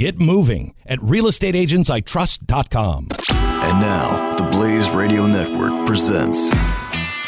[0.00, 3.08] Get moving at realestateagentsitrust.com.
[3.28, 6.50] And now, the Blaze Radio Network presents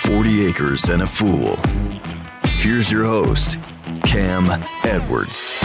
[0.05, 1.59] 40 Acres and a Fool.
[2.47, 3.59] Here's your host,
[4.05, 4.51] Cam
[4.85, 5.63] Edwards.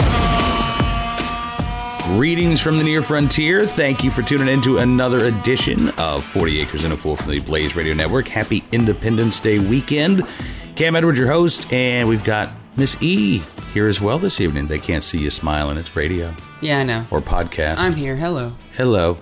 [2.02, 3.66] Greetings from the near frontier.
[3.66, 7.30] Thank you for tuning in to another edition of 40 Acres and a Fool from
[7.30, 8.28] the Blaze Radio Network.
[8.28, 10.28] Happy Independence Day weekend.
[10.76, 13.42] Cam Edwards, your host, and we've got Miss E
[13.74, 14.68] here as well this evening.
[14.68, 15.76] They can't see you smiling.
[15.78, 17.06] It's radio Yeah, I know.
[17.10, 17.78] or podcast.
[17.78, 18.14] I'm here.
[18.14, 18.52] Hello.
[18.74, 19.18] Hello.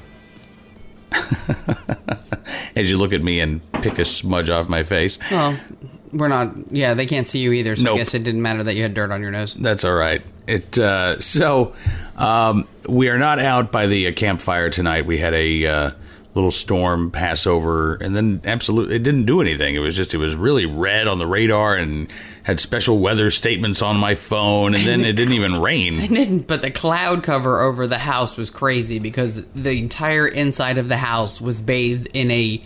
[2.77, 5.19] As you look at me and pick a smudge off my face.
[5.31, 5.59] Well,
[6.13, 6.53] we're not.
[6.71, 7.77] Yeah, they can't see you either.
[7.77, 7.95] So Nope.
[7.95, 9.55] I guess it didn't matter that you had dirt on your nose.
[9.55, 10.21] That's all right.
[10.47, 11.75] It uh, so
[12.19, 15.07] um, we are not out by the uh, campfire tonight.
[15.07, 15.91] We had a uh,
[16.37, 19.75] little storm pass over, and then absolutely it didn't do anything.
[19.75, 22.09] It was just it was really red on the radar and
[22.45, 26.01] had special weather statements on my phone, and then it didn't even rain.
[26.07, 30.79] It didn't, but the cloud cover over the house was crazy because the entire inside
[30.79, 32.63] of the house was bathed in a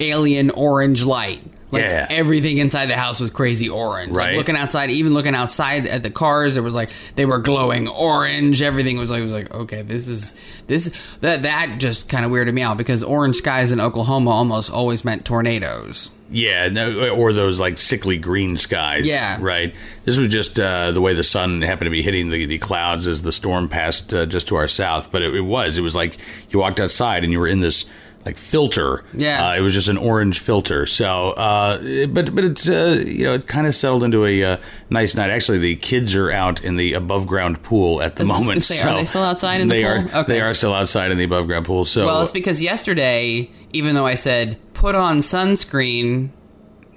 [0.00, 1.42] alien orange light.
[1.70, 2.06] Like Yeah.
[2.08, 4.12] everything inside the house was crazy orange.
[4.16, 4.28] Right.
[4.28, 7.88] Like looking outside, even looking outside at the cars, it was like they were glowing
[7.88, 8.62] orange.
[8.62, 10.34] Everything was like was like okay, this is
[10.66, 10.90] this
[11.20, 15.04] that that just kind of weirded me out because orange skies in Oklahoma almost always
[15.04, 16.10] meant tornadoes.
[16.30, 19.06] Yeah, no, or those like sickly green skies.
[19.06, 19.38] Yeah.
[19.40, 19.74] right.
[20.04, 23.06] This was just uh, the way the sun happened to be hitting the, the clouds
[23.06, 25.10] as the storm passed uh, just to our south.
[25.12, 26.16] But it, it was it was like
[26.50, 27.90] you walked outside and you were in this
[28.28, 29.02] like filter.
[29.14, 29.48] Yeah.
[29.48, 30.84] uh, it was just an orange filter.
[30.84, 34.56] So, uh, but but it's uh, you know it kind of settled into a uh,
[34.90, 35.30] nice night.
[35.30, 38.62] Actually, the kids are out in the above ground pool at the moment.
[38.62, 39.92] say, so are they still outside in the they pool?
[39.92, 40.20] are.
[40.22, 40.32] Okay.
[40.34, 41.86] They are still outside in the above ground pool.
[41.86, 46.30] So Well, it's because yesterday, even though I said put on sunscreen,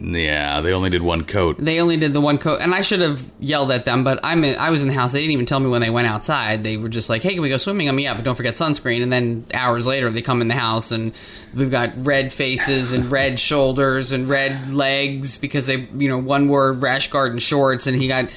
[0.04, 1.58] yeah, they only did one coat.
[1.60, 4.04] they only did the one coat, and I should have yelled at them.
[4.04, 5.12] But I'm in, I was in the house.
[5.12, 6.64] They didn't even tell me when they went outside.
[6.64, 8.56] They were just like, "Hey, can we go swimming?" I mean, yeah, but don't forget
[8.56, 9.04] sunscreen.
[9.04, 11.14] And then hours later, they come in the house, and
[11.54, 16.48] we've got red faces and red shoulders and red legs because they, you know, one
[16.48, 18.30] wore rash guard and shorts, and he got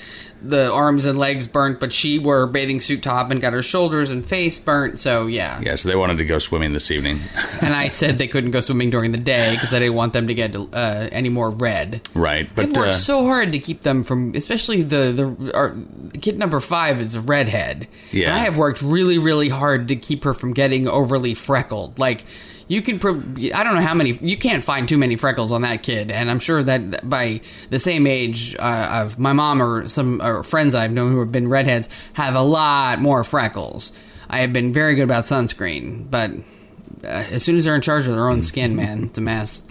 [0.46, 3.62] the arms and legs burnt, but she wore a bathing suit top and got her
[3.62, 4.98] shoulders and face burnt.
[4.98, 7.20] So yeah, Yeah, so they wanted to go swimming this evening.
[7.60, 10.26] and I said they couldn't go swimming during the day because I didn't want them
[10.28, 12.08] to get uh, any more red.
[12.14, 15.74] Right, I've but worked uh, so hard to keep them from, especially the the our,
[16.20, 17.88] kid number five is a redhead.
[18.12, 18.28] Yeah.
[18.28, 21.98] and I have worked really really hard to keep her from getting overly freckled.
[21.98, 22.24] Like
[22.68, 22.96] you can,
[23.54, 26.30] I don't know how many, you can't find too many freckles on that kid, and
[26.30, 30.74] I'm sure that by the same age uh, of my mom or some or friends
[30.74, 33.92] I've known who have been redheads have a lot more freckles.
[34.28, 36.30] I have been very good about sunscreen, but
[37.04, 39.66] uh, as soon as they're in charge of their own skin, man, it's a mess.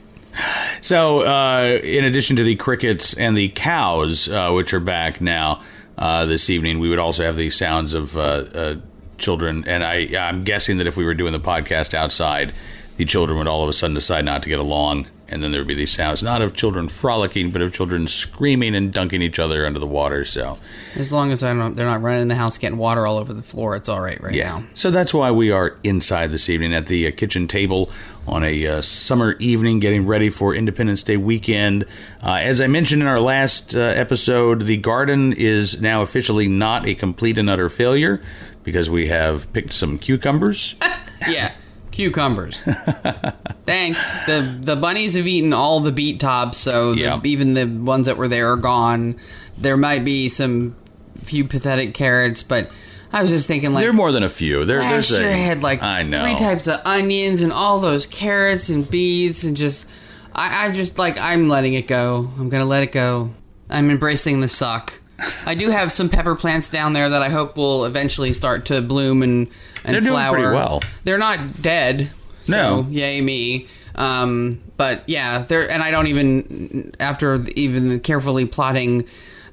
[0.81, 5.61] so uh, in addition to the crickets and the cows, uh, which are back now
[5.97, 8.75] uh, this evening, we would also have the sounds of uh, uh,
[9.17, 9.63] children.
[9.67, 12.53] And I, I'm guessing that if we were doing the podcast outside,
[12.97, 15.61] the children would all of a sudden decide not to get along, and then there
[15.61, 19.39] would be these sounds not of children frolicking, but of children screaming and dunking each
[19.39, 20.23] other under the water.
[20.25, 20.57] So
[20.95, 23.33] As long as I don't, they're not running in the house getting water all over
[23.33, 24.59] the floor, it's all right right Yeah.
[24.59, 24.63] now.
[24.75, 27.89] So that's why we are inside this evening at the uh, kitchen table
[28.27, 31.85] on a uh, summer evening, getting ready for Independence Day weekend.
[32.21, 36.87] Uh, as I mentioned in our last uh, episode, the garden is now officially not
[36.87, 38.21] a complete and utter failure
[38.63, 40.75] because we have picked some cucumbers.
[41.25, 41.53] Yeah,
[41.93, 42.63] cucumbers.
[43.65, 44.25] Thanks.
[44.25, 47.21] The the bunnies have eaten all the beet tops, so the, Yeah.
[47.23, 49.15] even the ones that were there are gone.
[49.57, 50.75] There might be some
[51.17, 52.69] few pathetic carrots, but
[53.13, 54.65] I was just thinking like there are more than a few.
[54.65, 56.21] There, last there's year a, I had like I know.
[56.23, 59.87] three types of onions and all those carrots and beets and just
[60.33, 62.29] I, I just like I'm letting it go.
[62.37, 63.31] I'm gonna let it go.
[63.69, 64.99] I'm embracing the suck.
[65.45, 68.81] I do have some pepper plants down there that I hope will eventually start to
[68.81, 69.47] bloom and
[69.83, 70.81] and They're doing pretty well.
[71.03, 72.09] They're not dead.
[72.43, 72.87] So No.
[72.89, 73.67] yay me.
[73.95, 79.05] Um, but yeah, they're and I don't even after even carefully plotting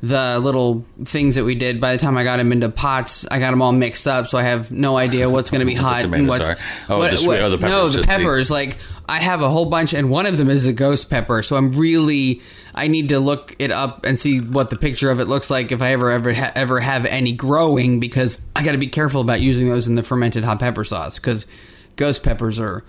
[0.03, 1.79] the little things that we did.
[1.79, 4.38] By the time I got them into pots, I got them all mixed up, so
[4.38, 6.56] I have no idea what's going to be What hot and what's are.
[6.88, 8.50] Oh, the sweet- oh, the no the just the- peppers.
[8.50, 11.43] Like I have a whole bunch, and one of them is a ghost pepper.
[11.43, 12.41] So I'm really
[12.75, 15.73] I need to look it up and see what the picture of it looks like
[15.73, 19.21] if I ever ever ha- ever have any growing because I got to be careful
[19.21, 21.47] about using those in the fermented hot pepper sauce because
[21.97, 22.85] ghost peppers are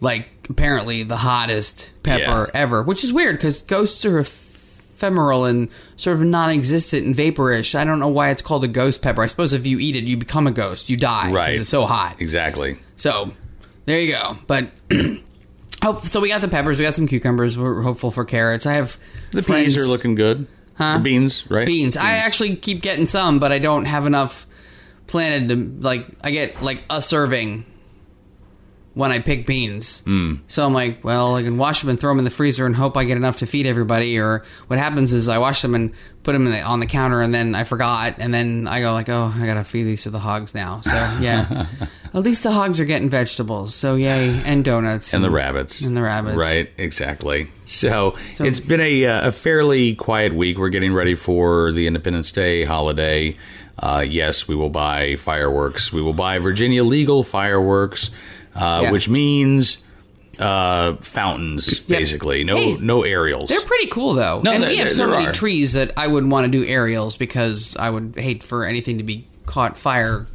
[0.00, 2.60] like apparently the hottest pepper Yeah.
[2.60, 7.74] ever, which is weird because ghosts are ephemeral and sort of non-existent and vaporish.
[7.74, 9.22] I don't know why it's called a ghost pepper.
[9.22, 10.90] I suppose if you eat it, you become a ghost.
[10.90, 11.46] You die Right.
[11.48, 12.16] because it's so hot.
[12.20, 12.78] Exactly.
[12.96, 13.32] So
[13.86, 14.36] there you go.
[14.46, 14.70] But
[15.86, 16.20] hope so.
[16.20, 16.78] We got the peppers.
[16.78, 17.56] We got some cucumbers.
[17.56, 18.66] We're hopeful for carrots.
[18.66, 18.98] I have
[19.32, 20.46] The friends- peas are looking good.
[20.74, 20.96] Huh?
[20.98, 21.66] Or beans, right?
[21.66, 21.96] beans.
[21.96, 24.46] I actually keep getting some, but I don't have enough
[25.06, 26.04] planted to like.
[26.22, 27.64] I get like a serving
[28.92, 30.02] when I pick beans.
[30.06, 30.40] Mm.
[30.48, 32.76] So I'm like, well, I can wash them and throw them in the freezer and
[32.76, 34.18] hope I get enough to feed everybody.
[34.18, 35.92] Or what happens is I wash them and
[36.26, 38.92] put them in the, on the counter, and then I forgot, and then I go
[38.92, 40.80] like, oh, I gotta feed these to the hogs now.
[40.80, 40.90] So
[41.20, 41.66] yeah,
[42.12, 43.76] at least the hogs are getting vegetables.
[43.76, 45.82] So yay, and donuts and the rabbits.
[45.82, 46.36] And the rabbits.
[46.36, 47.46] Right, exactly.
[47.64, 50.58] So, it's been a, uh, a fairly quiet week.
[50.58, 53.36] We're getting ready for the Independence Day holiday.
[53.78, 55.92] Uh, yes, we will buy fireworks.
[55.92, 58.10] We will buy Virginia legal fireworks,
[58.56, 58.90] uh, Yeah.
[58.90, 59.85] which means
[60.38, 62.44] uh, fountains, basically.
[62.44, 63.48] No, Hey, no aerials.
[63.48, 65.32] They're pretty cool though, No, and there- we have there- so there many are.
[65.32, 69.04] trees that I wouldn't want to do aerials because I would hate for anything to
[69.04, 70.26] be caught fire.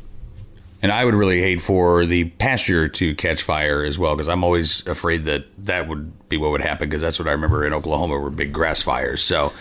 [0.84, 4.44] And I would really hate for the pasture to catch fire as well, because I'm
[4.44, 7.72] always afraid that that would be what would happen, because that's what I remember in
[7.74, 9.22] Oklahoma were big grass fires.
[9.22, 9.54] So,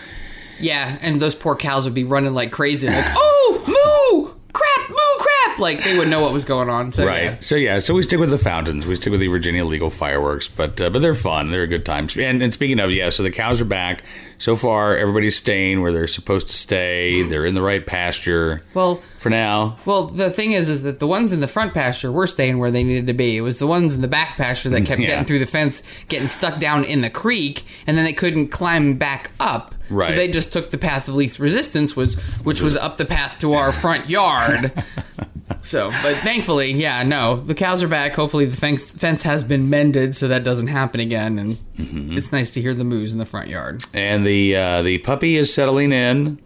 [0.59, 4.95] Yeah, and those poor cows would be running like crazy, like oh moo crap moo
[5.19, 6.91] crap, like they would know what was going on.
[6.91, 7.23] So, right.
[7.23, 7.37] yeah.
[7.41, 8.85] So yeah, so we stick with the fountains.
[8.85, 11.51] We stick with the Virginia legal fireworks, but uh, but they're fun.
[11.51, 12.07] They're a good time.
[12.17, 14.03] And, and speaking of, yeah, so the cows are back.
[14.37, 17.21] So far, everybody's staying where they're supposed to stay.
[17.21, 18.61] They're in the right pasture.
[18.73, 22.11] Well, for now, well, the thing is, is that the ones in the front pasture
[22.11, 23.37] were staying where they needed to be.
[23.37, 25.07] It was the ones in the back pasture that kept Yeah.
[25.09, 28.95] getting through the fence, getting stuck down in the creek, and then they couldn't climb
[28.97, 29.75] back up.
[29.89, 30.15] So Right.
[30.15, 33.53] they just took the path of least resistance, was which was up the path to
[33.53, 34.71] our front yard.
[35.63, 38.15] So, but thankfully, yeah, no, the cows are back.
[38.15, 41.37] Hopefully, the fence, fence has been mended so that doesn't happen again.
[41.39, 42.15] And Mm-hmm.
[42.17, 43.83] it's nice to hear the moos in the front yard.
[43.93, 46.39] and the uh, the puppy is settling in.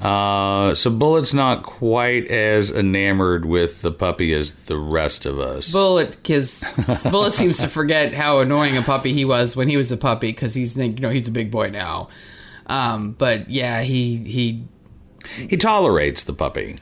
[0.00, 5.72] Uh, so Bullet's not quite as enamored with the puppy as the rest of us.
[5.72, 6.62] Bullet, because
[7.10, 10.28] Bullet seems to forget how annoying a puppy he was when he was a puppy
[10.30, 12.10] because he's you know he's a big boy now.
[12.66, 14.64] Um, but yeah, he he
[15.48, 16.78] he tolerates the puppy.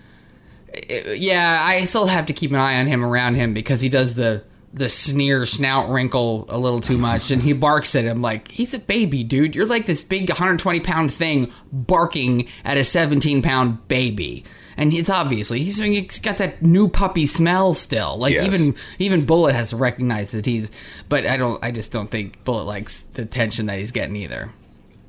[0.89, 4.15] Yeah, I still have to keep an eye on him around him because he does
[4.15, 4.45] the
[4.75, 8.75] the sneer snout wrinkle a little too much and he barks at him like he's
[8.75, 9.55] a baby dude.
[9.55, 14.45] You're like this big 120 pound thing barking at a 17 pound baby.
[14.77, 18.19] And it's obviously he's, he's got that new puppy smell still.
[18.19, 18.45] Like Yes.
[18.47, 20.71] even even bullet has to recognize that he's
[21.09, 24.51] but i don't i just don't think bullet likes the attention that he's getting either.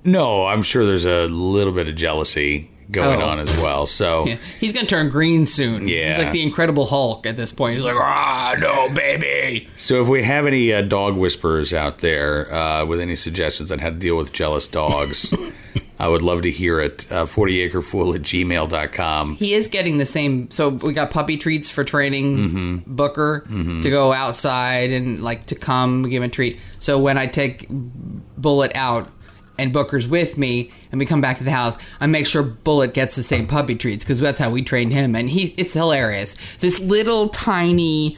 [0.05, 3.25] No, I'm sure there's a little bit of jealousy going Oh.
[3.25, 3.85] on as well.
[3.87, 5.87] So Yeah, he's gonna turn green soon.
[5.87, 6.15] Yeah.
[6.15, 7.75] he's like the Incredible Hulk at this point.
[7.75, 9.67] He's like, ah, no, baby.
[9.75, 13.79] So, if we have any uh, dog whisperers out there uh, with any suggestions on
[13.79, 15.33] how to deal with jealous dogs,
[15.99, 17.05] I would love to hear it.
[17.11, 19.35] Uh, 40acrefool at gmail.com.
[19.35, 20.49] He is getting the same.
[20.51, 22.95] So we got puppy treats for training Mm-hmm.
[22.95, 26.59] Booker to go outside and like to come give him a treat.
[26.79, 29.09] So when I take Bullet out
[29.57, 32.93] and Booker's with me and we come back to the house, I make sure Bullet
[32.93, 35.15] gets the same puppy treats because that's how we trained him.
[35.15, 36.35] And he, it's hilarious.
[36.59, 38.17] This little tiny.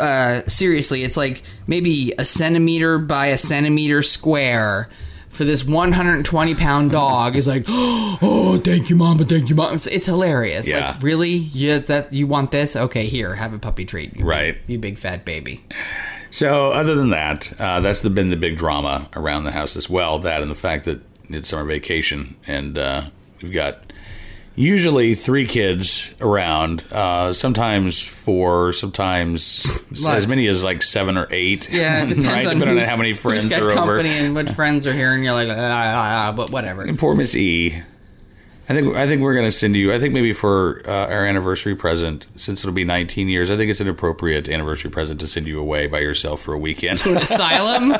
[0.00, 4.88] Uh, seriously, it's like maybe a centimeter by a centimeter square
[5.28, 9.74] for this 120 pound dog is like, oh, thank you, mom, but thank you, mom.
[9.74, 10.66] It's, it's hilarious.
[10.66, 10.92] Yeah.
[10.92, 11.34] Like, really?
[11.34, 12.74] Yeah, that you want this?
[12.74, 14.08] Okay, here, have a puppy treat.
[14.12, 14.56] You big- Right.
[14.66, 15.62] you big fat baby.
[16.30, 19.88] So, other than that, uh, that's the, been the big drama around the house as
[19.88, 20.18] well.
[20.18, 23.08] That and the fact that it's summer vacation and uh,
[23.42, 23.80] we've got
[24.56, 31.68] usually three kids around, uh, sometimes four, sometimes as many as like seven or eight.
[31.70, 32.46] Yeah, it depends right?
[32.46, 34.24] on Depending on how many friends who's got are company over.
[34.24, 36.82] and which friends are here, and you're like, ah, ah, ah, but whatever.
[36.82, 37.82] And poor Miss E.
[38.68, 39.92] I think I think we're going to send you.
[39.94, 43.70] I think maybe for uh, our anniversary present, since it'll be 19 years, I think
[43.70, 46.98] it's an appropriate anniversary present to send you away by yourself for a weekend.
[47.00, 47.90] To an asylum?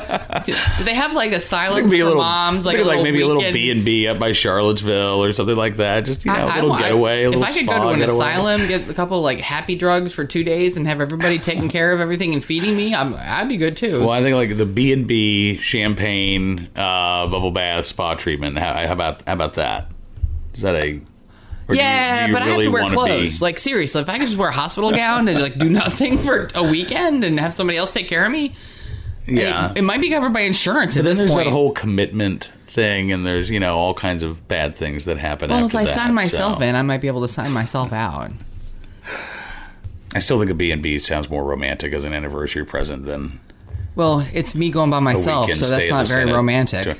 [0.43, 2.65] Do, do they have like asylums for little, moms?
[2.65, 5.77] Like, a like maybe a little B and B up by Charlottesville or something like
[5.77, 6.01] that.
[6.01, 7.73] Just you know, a I- I little want- getaway, a if little I could go
[7.83, 8.15] to an getaway.
[8.17, 11.93] asylum, get a couple like happy drugs for two days, and have everybody taking care
[11.93, 14.01] of everything and feeding me, I'm, I'd be good too.
[14.01, 18.57] Well, I think like the B and B champagne uh, bubble bath spa treatment.
[18.59, 19.91] How, how about how about that?
[20.57, 23.39] Is that a do you- yeah, do you but I have to wear clothes.
[23.39, 26.17] Be, Like seriously, if I could just wear a hospital gown and like do nothing
[26.17, 28.55] for a weekend and have somebody else take care of me,
[29.25, 31.45] yeah, it, it might be covered by insurance at But then this there's point.
[31.47, 35.49] that whole commitment thing, and there's you know all kinds of bad things that happen.
[35.49, 36.63] well, if I that, sign myself so.
[36.63, 38.31] in, I might be able to sign myself out.
[40.15, 43.39] I still think a B and B sounds more romantic as an anniversary present than
[43.95, 46.33] Well, it's me going by myself, so that's not very Senate.
[46.35, 46.97] romantic.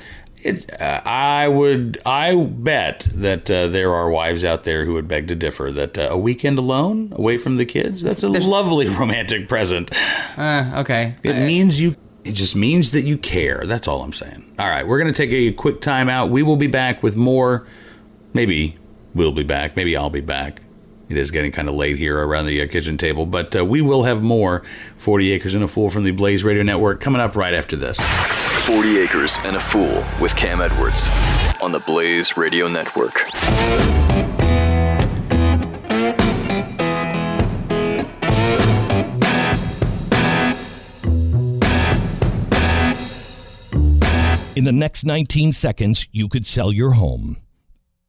[0.48, 5.08] It, uh, I would, I bet that uh, there are wives out there who would
[5.08, 5.70] beg to differ.
[5.70, 9.90] That uh, a weekend alone, away from the kids—that's a lovely romantic present.
[10.38, 11.16] Uh, okay.
[11.22, 11.96] It means you.
[12.24, 13.64] It just means that you care.
[13.66, 14.54] That's all I'm saying.
[14.58, 16.30] All right, we're going to take a quick time out.
[16.30, 17.66] We will be back with more.
[18.32, 18.76] Maybe
[19.14, 19.76] we'll be back.
[19.76, 20.62] Maybe I'll be back.
[21.08, 23.80] It is getting kind of late here around the uh, kitchen table, but uh, we
[23.80, 24.62] will have more
[24.98, 27.98] 40 Acres and a Fool from the Blaze Radio Network coming up right after this.
[28.68, 31.08] 40 Acres and a Fool with Cam Edwards
[31.62, 33.14] on the Blaze Radio Network.
[44.54, 47.38] In the next 19 seconds, you could sell your home.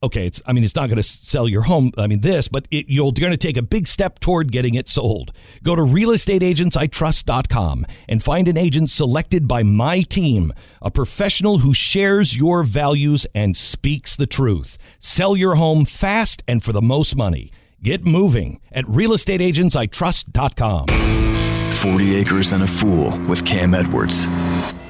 [0.02, 1.92] Okay, it's I mean it's not going to sell your home.
[1.98, 4.88] I mean this, but it, you're going to take a big step toward getting it
[4.88, 5.34] sold.
[5.62, 12.38] Go to realestateagentsitrust.com and find an agent selected by my team, a professional who shares
[12.38, 14.78] your values and speaks the truth.
[15.02, 17.52] Sell your home fast and for the most money.
[17.84, 21.74] Get moving at realestateagentsitrust.com.
[21.74, 24.28] 40 Acres and a Fool with Cam Edwards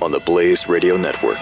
[0.03, 1.39] on the Blaze Radio Network.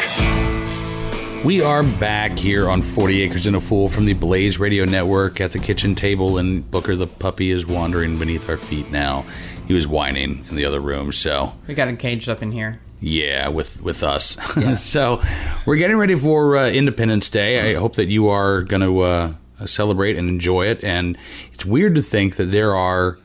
[1.45, 5.39] We are back here on 40 Acres and a Fool from the Blaze Radio Network
[5.39, 9.25] at the kitchen table, and Booker the puppy is wandering beneath our feet now.
[9.67, 12.79] He was whining in the other room, so we got him caged up in here.
[12.99, 14.37] yeah, with with us.
[14.81, 15.21] so
[15.65, 17.71] we're getting ready for uh, Independence Day.
[17.71, 19.33] I hope that you are going to uh,
[19.65, 20.83] celebrate and enjoy it.
[20.83, 21.17] And
[21.53, 23.19] it's weird to think that there are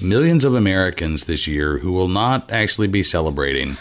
[0.00, 3.78] millions of Americans this year who will not actually be celebrating.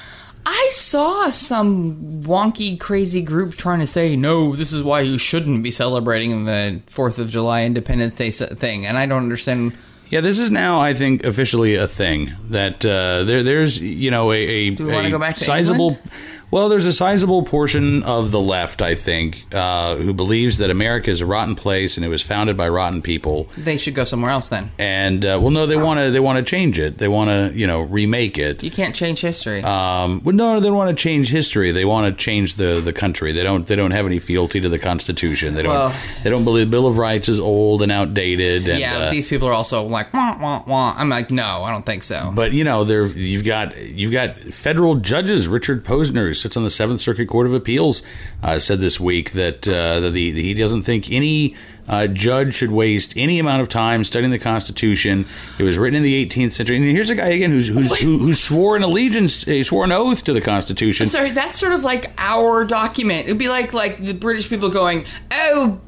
[0.74, 5.72] Saw some wonky, crazy group trying to say, no, this is why you shouldn't be
[5.72, 8.86] celebrating the 4th of July Independence Day thing.
[8.86, 9.78] And I don't understand.
[10.10, 14.32] Yeah, this is now, I think, officially a thing that uh, there, there's, you know,
[14.32, 15.92] a, a, Do we a go back to sizable.
[15.92, 16.12] England?
[16.54, 21.10] Well, there's a sizable portion of the left, I think, uh, who believes that America
[21.10, 23.50] is a rotten place and it was founded by rotten people.
[23.58, 24.70] They should go somewhere else then.
[24.78, 27.00] And uh, well, no, they want to they want to change it.
[27.00, 28.62] They want to you know remake it.
[28.64, 29.64] You can't change history.
[29.64, 31.72] Um, well, no, they don't want to change history.
[31.72, 33.32] They want to change the, the country.
[33.32, 35.56] They don't they don't have any fealty to the Constitution.
[35.56, 38.68] They don't Well- they don't believe the Bill of Rights is old and outdated.
[38.68, 40.94] And, yeah, uh, these people are also like, wah, wah, wah.
[40.96, 42.32] I'm like, no, I don't think so.
[42.32, 45.48] But you know, there you've got you've got federal judges.
[45.48, 48.04] Richard Posner, sits on the Seventh Circuit Court of Appeals,
[48.44, 51.56] uh, said this week that uh, that the, he doesn't think any
[51.88, 55.26] uh, judge should waste any amount of time studying the Constitution.
[55.58, 58.20] It was written in the 18th century, and here's a guy again who's, who's who,
[58.20, 61.08] who swore an allegiance, he swore an oath to the Constitution.
[61.08, 63.26] Sorry, that's sort of like our document.
[63.26, 65.82] It'd be like like the British people going, "Oh,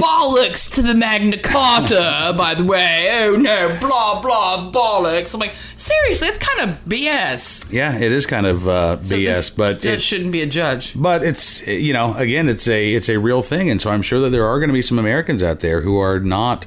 [0.00, 5.34] bollocks to the Magna Carta." by the way, oh no, blah blah bollocks.
[5.34, 7.72] I'm like, seriously, that's kind of BS.
[7.72, 11.00] Yeah, it is kind of uh, So BS, this but it, shouldn't be a judge.
[11.00, 14.20] But it's you know again it's a it's a real thing, and so I'm sure
[14.20, 16.66] that there are going to be some Americans out there who are not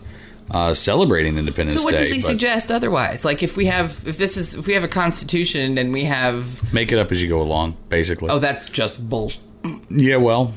[0.52, 1.80] uh, celebrating Independence Day.
[1.80, 2.04] So what Day.
[2.04, 3.26] does he but suggest otherwise?
[3.26, 6.74] Like if we have if this is if we have a constitution and we have
[6.74, 8.30] Make it up as you go along, basically.
[8.30, 9.42] oh that's just bullshit.
[9.90, 10.54] Yeah, well,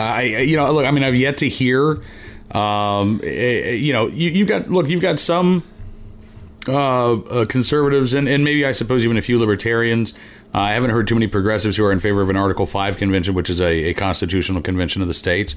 [0.00, 2.02] I you know look, I mean I've yet to hear.
[2.52, 5.62] Um, eh, eh, you know, you, you've got look, you've got some
[6.68, 10.14] uh, uh, conservatives and, and maybe I suppose even a few libertarians.
[10.54, 12.96] Uh, I haven't heard too many progressives who are in favor of an Article 5
[12.96, 15.54] convention, which is a, a constitutional convention of the states.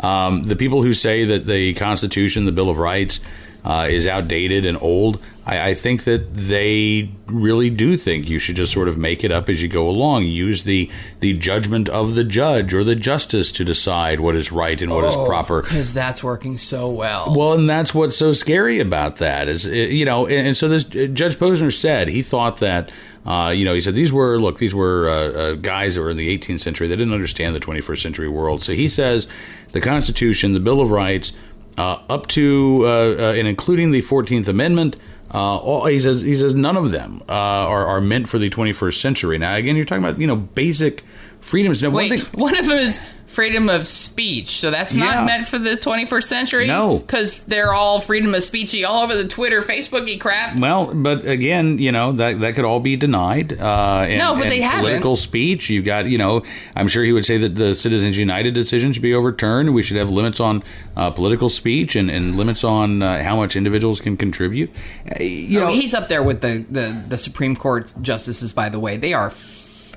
[0.00, 3.20] Um, the people who say that the Constitution, the Bill of Rights,
[3.64, 8.56] uh, is outdated and old, I, I think that they really do think you should
[8.56, 10.24] just sort of make it up as you go along.
[10.24, 10.90] Use the,
[11.20, 15.04] the judgment of the judge or the justice to decide what is right and what
[15.04, 15.62] is proper.
[15.62, 17.34] Because that's working so well.
[17.36, 20.84] Well, and that's what's so scary about that is, you know, and, and so this
[20.94, 22.92] uh, Judge Posner said he thought that,
[23.26, 26.10] uh, you know, he said these were look, these were uh, uh, guys that were
[26.10, 26.86] in the 18th century.
[26.88, 28.62] They didn't understand the 21st century world.
[28.62, 29.26] So he says
[29.72, 31.32] the Constitution, the Bill of Rights,
[31.78, 34.96] up to uh, uh, and including the 14th Amendment.
[35.32, 38.50] Uh, all, he says he says none of them uh, are, are meant for the
[38.50, 39.38] 21st century.
[39.38, 41.04] Now, again, you're talking about you know basic
[41.42, 41.82] freedoms.
[41.82, 44.48] Now, one Wait, thing- one of them is freedom of speech.
[44.60, 45.24] So that's not Yeah.
[45.24, 46.66] meant for the 21st century?
[46.66, 46.98] No.
[46.98, 50.54] Because they're all freedom of speechy all over the Twitter, Facebooky crap.
[50.58, 53.54] Well, but again, you know that that could all be denied.
[53.58, 54.80] Uh, and, No, but they haven't.
[54.82, 55.70] Political speech.
[55.70, 56.42] You've got, you know,
[56.76, 59.72] I'm sure he would say that the Citizens United decision should be overturned.
[59.72, 60.62] We should have limits on
[60.94, 64.70] uh, political speech and, and limits on uh, how much individuals can contribute.
[65.10, 68.68] Uh, you Oh, know, he's up there with the, the, the Supreme Court justices, by
[68.68, 68.98] the way.
[68.98, 69.30] They are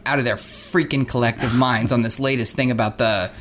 [0.05, 3.31] out of their freaking collective minds on this latest thing about the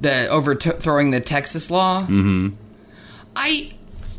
[0.00, 2.02] the overthrowing the Texas law.
[2.02, 2.50] Mm-hmm.
[3.34, 3.72] I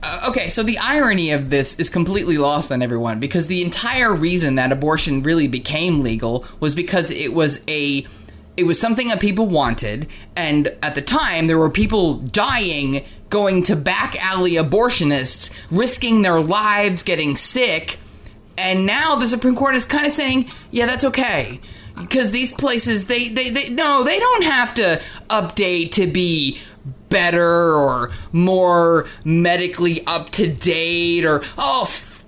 [0.04, 4.14] uh, okay, so the irony of this is completely lost on everyone because the entire
[4.14, 8.06] reason that abortion really became legal was because it was a
[8.56, 13.62] it was something that people wanted and at the time there were people dying going
[13.62, 18.00] to back alley abortionists risking their lives getting sick
[18.58, 21.62] and now the Supreme Court is kind of saying, yeah, that's okay.
[22.00, 26.60] Because these places, they, they, they, no, they don't have to update to be
[27.10, 32.24] better or more medically up to date or, oh, f-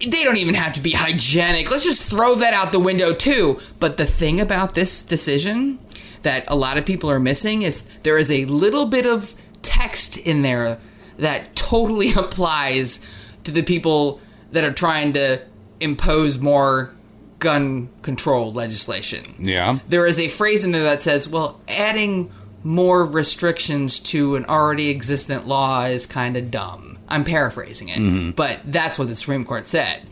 [0.00, 1.70] they don't even have to be hygienic.
[1.70, 3.60] Let's just throw that out the window too.
[3.80, 5.78] But the thing about this decision
[6.22, 10.16] that a lot of people are missing is there is a little bit of text
[10.16, 10.78] in there
[11.18, 13.04] that totally applies
[13.44, 14.20] to the people
[14.52, 15.42] that are trying to
[15.80, 16.92] impose more
[17.38, 19.34] gun control legislation.
[19.38, 19.78] Yeah.
[19.88, 22.30] There is a phrase in there that says, well, adding
[22.64, 26.98] more restrictions to an already existent law is kind of dumb.
[27.08, 30.02] I'm paraphrasing it, but that's what the Supreme Court said.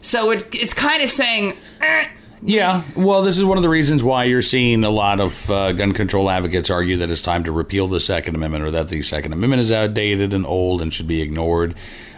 [0.00, 2.08] So it, it's kind of saying, eh,
[2.42, 5.72] Yeah, well, this is one of the reasons why you're seeing a lot of uh,
[5.72, 9.02] gun control advocates argue that it's time to repeal the Second Amendment or that the
[9.02, 11.74] Second Amendment is outdated and old and should be ignored.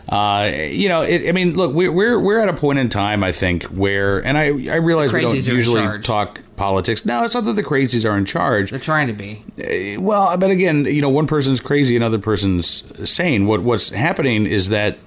[0.09, 3.23] Uh, you know, it, I mean, look, we're, we're we're at a point in time,
[3.23, 7.05] I think, where, and I I realize we don't crazies are in usually talk politics.
[7.07, 8.71] No, it's not that the crazies are in charge.
[8.71, 9.97] they're trying to be.
[9.97, 13.47] Well, but again, you know, one person's crazy, another person's sane.
[13.47, 14.99] What what's happening is that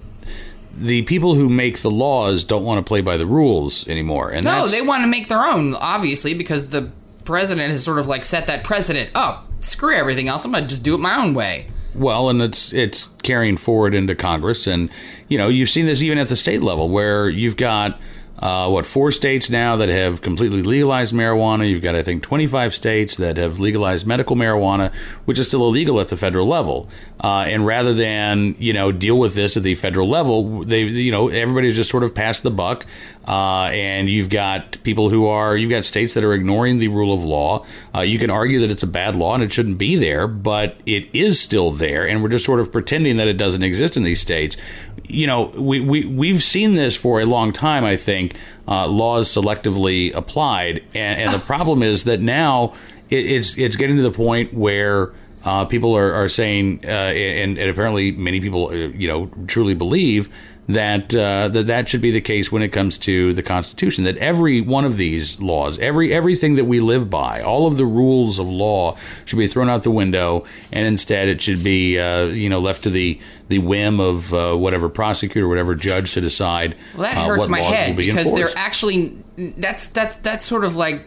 [0.74, 4.46] the people who make the laws don't want to play by the rules anymore, and
[4.46, 6.90] No, they want to make their own, obviously, because the
[7.26, 9.10] president has sort of like set that precedent.
[9.16, 10.46] Oh, screw everything else.
[10.46, 11.68] I'm to just do it my own way.
[11.96, 14.90] Well, and it's it's carrying forward into Congress, and
[15.28, 18.00] you know you've seen this even at the state level, where you've got
[18.40, 21.68] uh, what four states now that have completely legalized marijuana.
[21.70, 26.02] You've got I think 25 states that have legalized medical marijuana, which is still illegal
[26.02, 26.90] at the federal level.
[27.24, 31.12] Uh, and rather than you know deal with this at the federal level, they you
[31.12, 32.86] know everybody's just sort of passed the buck.
[33.28, 37.14] Uh, and you've got people who are you've got states that are ignoring the rule
[37.14, 37.66] of law.
[37.94, 40.78] Uh, you can argue that it's a bad law and it shouldn't be there, but
[40.86, 44.04] it is still there, and we're just sort of pretending that it doesn't exist in
[44.04, 44.58] these states.
[45.06, 47.84] You know, we we we've seen this for a long time.
[47.84, 48.36] I think
[48.68, 52.76] uh, laws selectively applied, and, and the problem is that now
[53.10, 55.14] it, it's it's getting to the point where.
[55.48, 59.76] Uh, people are, are saying, uh, and, and apparently many people, uh, you know, truly
[59.76, 60.28] believe
[60.68, 64.04] that uh, that that should be the case when it comes to the Constitution.
[64.04, 67.86] That every one of these laws, every everything that we live by, all of the
[67.86, 72.26] rules of law should be thrown out the window, and instead it should be uh,
[72.26, 76.76] you know left to the the whim of uh, whatever prosecutor, whatever judge to decide.
[76.96, 78.56] Well, that uh, hurts my head be because enforced.
[78.56, 81.06] they're actually that's that's that's sort of like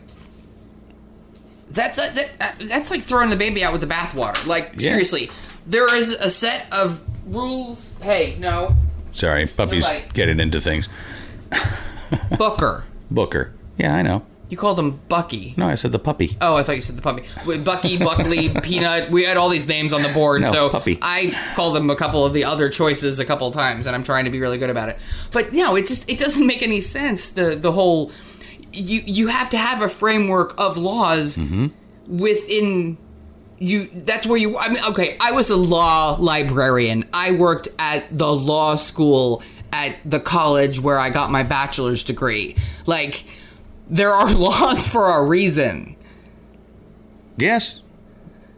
[1.71, 4.47] that's that, that, that's like throwing the baby out with the bathwater.
[4.47, 4.91] Like Yeah.
[4.91, 5.31] seriously,
[5.67, 7.97] there is a set of rules.
[8.01, 8.75] Hey, no,
[9.19, 10.89] Sorry, puppies Somebody- getting into things.
[12.37, 12.85] Booker.
[13.11, 13.53] Booker.
[13.77, 14.25] Yeah, I know.
[14.49, 15.53] You called him Bucky.
[15.59, 16.39] No, I said the puppy.
[16.41, 17.25] Oh, I thought you said the puppy.
[17.59, 19.11] Bucky, Buckley, Peanut.
[19.11, 20.99] We had all these names on the board, No, so puppy.
[21.03, 24.03] I called them a couple of the other choices a couple of times, and I'm
[24.03, 24.99] trying to be really good about it.
[25.33, 27.29] But no, it just it doesn't make any sense.
[27.29, 28.11] The the whole
[28.73, 31.67] you you have to have a framework of laws Mm-hmm.
[32.17, 32.97] within
[33.61, 37.05] you that's where you i mean okay i was a law librarian.
[37.13, 39.43] I worked at the law school
[39.73, 42.57] at the college where i got my bachelor's degree.
[42.87, 43.25] Like
[43.89, 45.97] there are laws for a reason.
[47.37, 47.83] Yes,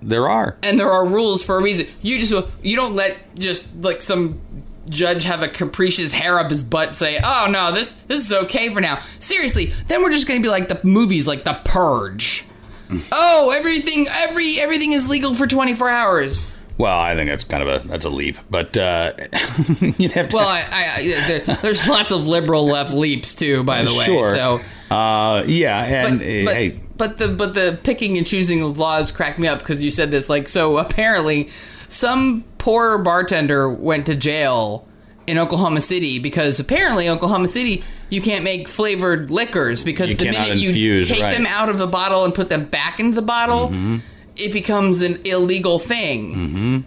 [0.03, 0.57] there are.
[0.63, 1.87] and there are rules for a reason.
[2.03, 2.33] You just
[2.63, 4.41] you don't let just like some
[4.89, 8.69] judge have a capricious hair up his butt say oh no this this is okay
[8.71, 9.01] for now.
[9.19, 12.45] Seriously then we're just gonna be like the movies like the purge
[13.13, 17.69] oh everything every everything is legal for 24 hours Well, I think that's kind of
[17.85, 19.13] a that's a leap, but uh,
[19.99, 20.37] you'd have to.
[20.37, 24.35] well I, I, there, there's lots of liberal left leaps too by the way sure.
[24.35, 24.61] so
[24.95, 28.79] uh, yeah, but, and but, uh, hey, but the but the picking and choosing of
[28.79, 31.51] laws cracked me up because you said this like so apparently
[31.89, 34.87] some poor bartender went to jail
[35.27, 40.25] in Oklahoma City because apparently Oklahoma City you can't make flavored liquors because You the
[40.27, 41.37] minute you take right.
[41.37, 43.99] them out of the bottle and put them back into the bottle Mm-hmm.
[44.37, 46.79] it becomes an illegal thing mm-hmm.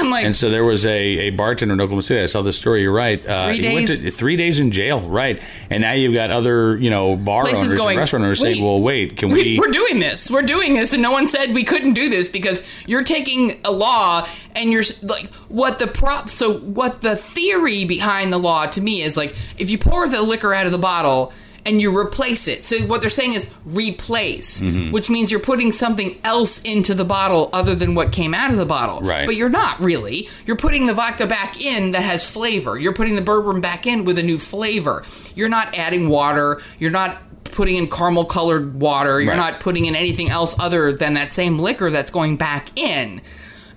[0.00, 2.22] And like And so there was a, a bartender in Oklahoma City.
[2.22, 2.82] I saw this story.
[2.82, 3.24] You're right.
[3.26, 4.02] Uh, Three he went days?
[4.02, 5.00] to three days in jail.
[5.00, 5.40] Right.
[5.70, 8.62] And now you've got other you know bar places owners going and restaurant owners saying,
[8.62, 11.52] "Well, wait, can we, we?" we're doing this we're doing this and no one said
[11.52, 16.28] we couldn't do this because you're taking a law and you're like what the prop
[16.28, 20.22] so what the theory behind the law to me is like if you pour the
[20.22, 21.32] liquor out of the bottle
[21.68, 22.64] and you replace it.
[22.64, 24.90] So what they're saying is replace, mm-hmm.
[24.90, 28.56] which means you're putting something else into the bottle other than what came out of
[28.56, 29.02] the bottle.
[29.02, 29.26] Right.
[29.26, 30.30] But you're not really.
[30.46, 32.78] You're putting the vodka back in that has flavor.
[32.78, 35.04] You're putting the bourbon back in with a new flavor.
[35.34, 36.62] You're not adding water.
[36.78, 39.20] You're not putting in caramel colored water.
[39.20, 39.36] You're Right.
[39.36, 43.20] not putting in anything else other than that same liquor that's going back in.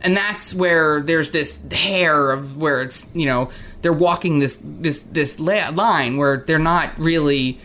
[0.02, 3.50] And that's where there's this hair of where it's, you know,
[3.82, 7.60] they're walking this this this line where they're not really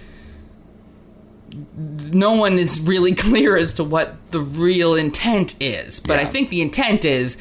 [1.77, 6.01] no one is really clear as to what the real intent is.
[6.01, 7.37] But I think the intent is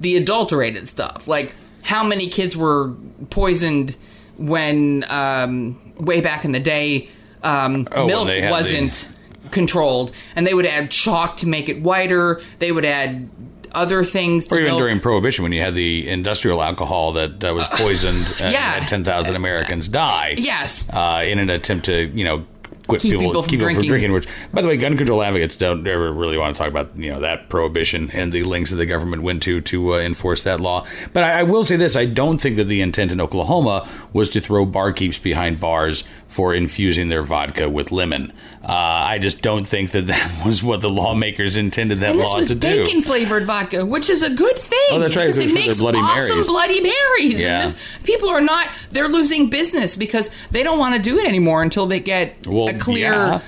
[0.00, 1.28] the adulterated stuff.
[1.28, 2.92] Like how many kids were
[3.30, 3.96] poisoned
[4.36, 7.08] when um, way back in the day
[7.42, 9.08] um, Oh, milk wasn't
[9.50, 12.40] controlled, and they would add chalk to make it whiter.
[12.58, 13.28] They would add
[13.72, 14.80] other things to Or even milk.
[14.80, 18.58] during Prohibition, when you had the industrial alcohol that, that was poisoned and yeah.
[18.58, 20.34] had 10,000 Americans die.
[20.38, 20.90] yes.
[20.92, 22.44] Uh, in an attempt to, you know,
[22.90, 24.10] quit Keep people, people from keep people from drinking.
[24.10, 24.12] drinking.
[24.12, 27.10] Which, by the way, gun control advocates don't ever really want to talk about, you
[27.10, 30.60] know, that prohibition and the lengths that the government went to to uh, enforce that
[30.60, 30.86] law.
[31.12, 34.28] But I, I will say this: I don't think that the intent in Oklahoma was
[34.30, 38.32] to throw barkeeps behind bars for infusing their vodka with lemon.
[38.62, 42.36] Uh, I just don't think that that was what the lawmakers intended that And law
[42.36, 42.68] was to do.
[42.68, 44.78] This bacon flavored vodka, which is a good thing.
[44.92, 46.46] Oh, that's right, Because it makes Bloody awesome Marys.
[46.46, 47.40] Bloody Marys.
[47.40, 47.54] Yeah.
[47.62, 51.26] And this, people are not, they're losing business because they don't want to do it
[51.26, 53.40] anymore until they get Well, a clear yeah.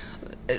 [0.49, 0.53] uh,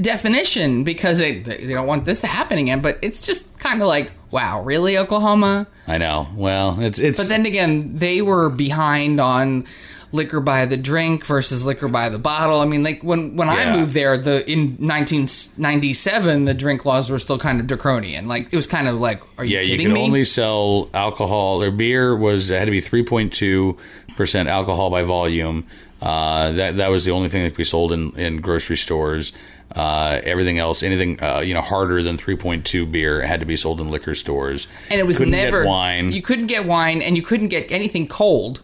[0.00, 2.80] definition because they, they don't want this to happen again.
[2.80, 5.68] But it's just kind of like, wow, really, Oklahoma?
[5.86, 6.28] I know.
[6.34, 7.18] Well, it's it's.
[7.18, 9.64] But then again, they were behind on
[10.12, 12.60] liquor by the drink versus liquor by the bottle.
[12.60, 13.54] I mean, like when when Yeah.
[13.54, 18.28] I moved there, the in 1997, the drink laws were still kind of draconian.
[18.28, 20.02] Like it was kind of like, are you yeah, you kidding could me?
[20.04, 23.76] only sell alcohol or beer was it had to be three point two
[24.16, 25.66] percent alcohol by volume.
[26.00, 29.32] Uh, that that was the only thing that could be sold in in grocery stores.
[29.74, 33.46] Uh, everything else, anything uh, you know harder than three point two beer, had to
[33.46, 34.66] be sold in liquor stores.
[34.90, 36.12] and it was Couldn't never wine.
[36.12, 38.62] You couldn't get wine, and you couldn't get anything cold.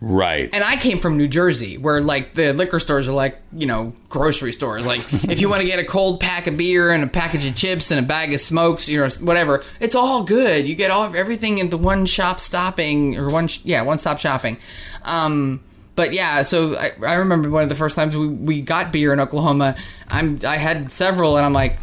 [0.00, 0.48] Right.
[0.52, 3.94] And I came from New Jersey, where like the liquor stores are like you know
[4.08, 4.86] grocery stores.
[4.86, 7.56] Like if you want to get a cold pack of beer and a package of
[7.56, 10.68] chips and a bag of smokes, you know whatever, it's all good.
[10.68, 14.58] You get all everything in the one shop stopping or one yeah one stop shopping.
[15.02, 15.62] Um,
[15.96, 19.12] but yeah, so I, I remember one of the first times we, we got beer
[19.12, 19.76] in Oklahoma.
[20.08, 21.78] I'm I had several, and I'm like,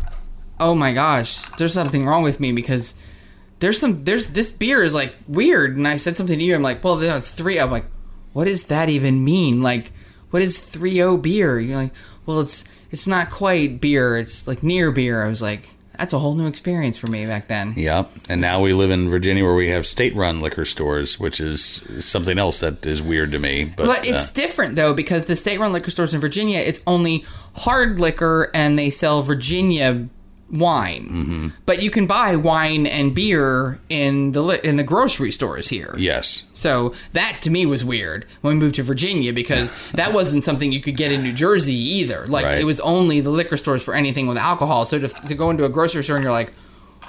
[0.59, 2.95] oh my gosh, there's something wrong with me because
[3.59, 6.61] there's some there's this beer is like weird and i said something to you i'm
[6.61, 7.85] like well there's three i'm like
[8.37, 9.91] what does that even mean like
[10.29, 11.91] what is 3-0 beer you're like
[12.27, 16.19] well it's it's not quite beer it's like near beer i was like that's a
[16.19, 18.11] whole new experience for me back then Yep.
[18.29, 21.83] And now we live in Virginia where we have state run liquor stores, which is
[22.01, 23.63] something else that is weird to me.
[23.63, 27.25] But, but it's uh, different though because the state-run liquor stores in virginia it's only
[27.55, 30.07] hard liquor and they sell virginia
[30.51, 31.47] wine Mm-hmm.
[31.65, 35.93] but you can buy wine and beer in the li- in the grocery stores here
[35.97, 36.45] yes.
[36.53, 40.71] So that to me was weird when we moved to Virginia because that wasn't something
[40.71, 42.25] you could get in New Jersey either.
[42.27, 42.59] Like Right.
[42.59, 44.85] it was only the liquor stores for anything with alcohol.
[44.85, 46.53] So to, to go into a grocery store and you're like,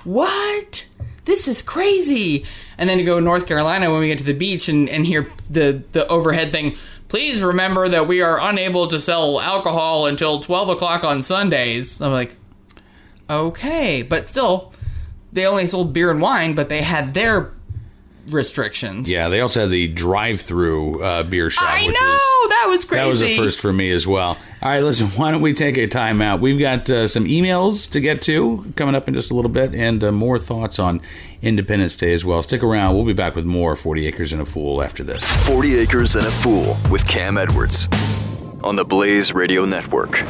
[0.04, 0.86] what?
[1.24, 2.44] This is crazy.
[2.76, 5.06] And then to go to North Carolina when we get to the beach and, and
[5.06, 6.76] hear the, the overhead thing.
[7.08, 12.00] Please remember that we are unable to sell alcohol until 12 o'clock on Sundays.
[12.00, 12.36] I'm like,
[13.28, 14.02] okay.
[14.02, 14.72] But still,
[15.32, 17.52] they only sold beer and wine, but they had their
[18.32, 19.10] restrictions.
[19.10, 21.64] Yeah, they also had the drive-through uh, beer shop.
[21.68, 23.00] I which know was, that was crazy.
[23.02, 24.36] That was a first for me as well.
[24.60, 26.40] All right, listen, why don't we take a timeout?
[26.40, 29.74] We've got uh, some emails to get to coming up in just a little bit
[29.74, 31.00] and uh, more thoughts on
[31.42, 32.42] Independence Day as well.
[32.42, 32.94] Stick around.
[32.94, 35.26] We'll be back with more 40 Acres and a Fool after this.
[35.46, 37.88] 40 Acres and a Fool with Cam Edwards
[38.62, 40.22] on the Blaze Radio Network.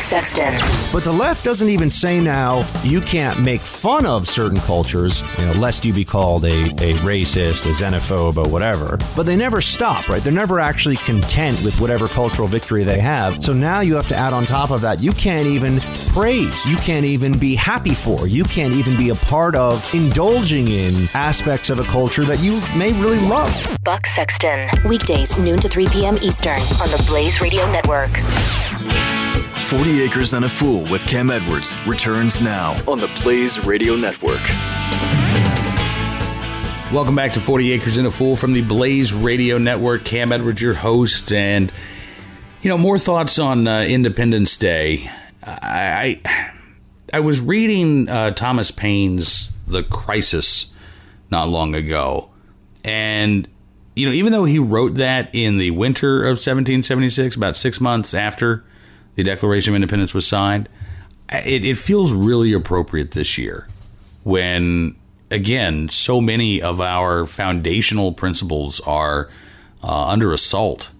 [0.00, 0.54] Sexton.
[0.92, 5.46] But the left doesn't even say now you can't make fun of certain cultures, you
[5.46, 8.98] know, lest you be called a, a racist, a xenophobe, or whatever.
[9.14, 10.22] But they never stop, right?
[10.22, 13.42] They're never actually content with whatever cultural victory they have.
[13.42, 16.76] So now you have to add on top of that, you can't even praise, you
[16.76, 21.70] can't even be happy for, you can't even be a part of indulging in aspects
[21.70, 23.78] of a culture that you may really love.
[23.84, 24.68] Buck Sexton.
[24.84, 26.14] Weekdays, noon to 3 p.m.
[26.22, 28.10] Eastern on the Blaze Radio Network.
[29.66, 34.40] 40 Acres and a Fool with Cam Edwards returns now on the Blaze Radio Network.
[36.92, 40.04] Welcome back to 40 Acres and a Fool from the Blaze Radio Network.
[40.04, 41.72] Cam Edwards, your host, and
[42.62, 45.10] you know more thoughts on uh, Independence Day.
[45.42, 46.50] I, I
[47.12, 50.72] I was reading uh, Thomas Paine's The Crisis
[51.28, 52.30] not long ago,
[52.84, 53.48] and
[53.96, 58.14] you know, even though he wrote that in the winter of 1776, about six months
[58.14, 58.64] after
[59.16, 60.68] the Declaration of Independence was signed,
[61.32, 63.66] it, it feels really appropriate this year
[64.22, 64.94] when,
[65.30, 69.28] again, so many of our foundational principles are
[69.82, 70.90] uh, under assault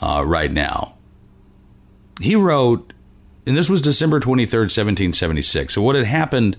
[0.00, 0.94] uh, right now.
[2.20, 2.92] He wrote,
[3.46, 5.74] and this was December 23rd, 1776.
[5.74, 6.56] So, what had happened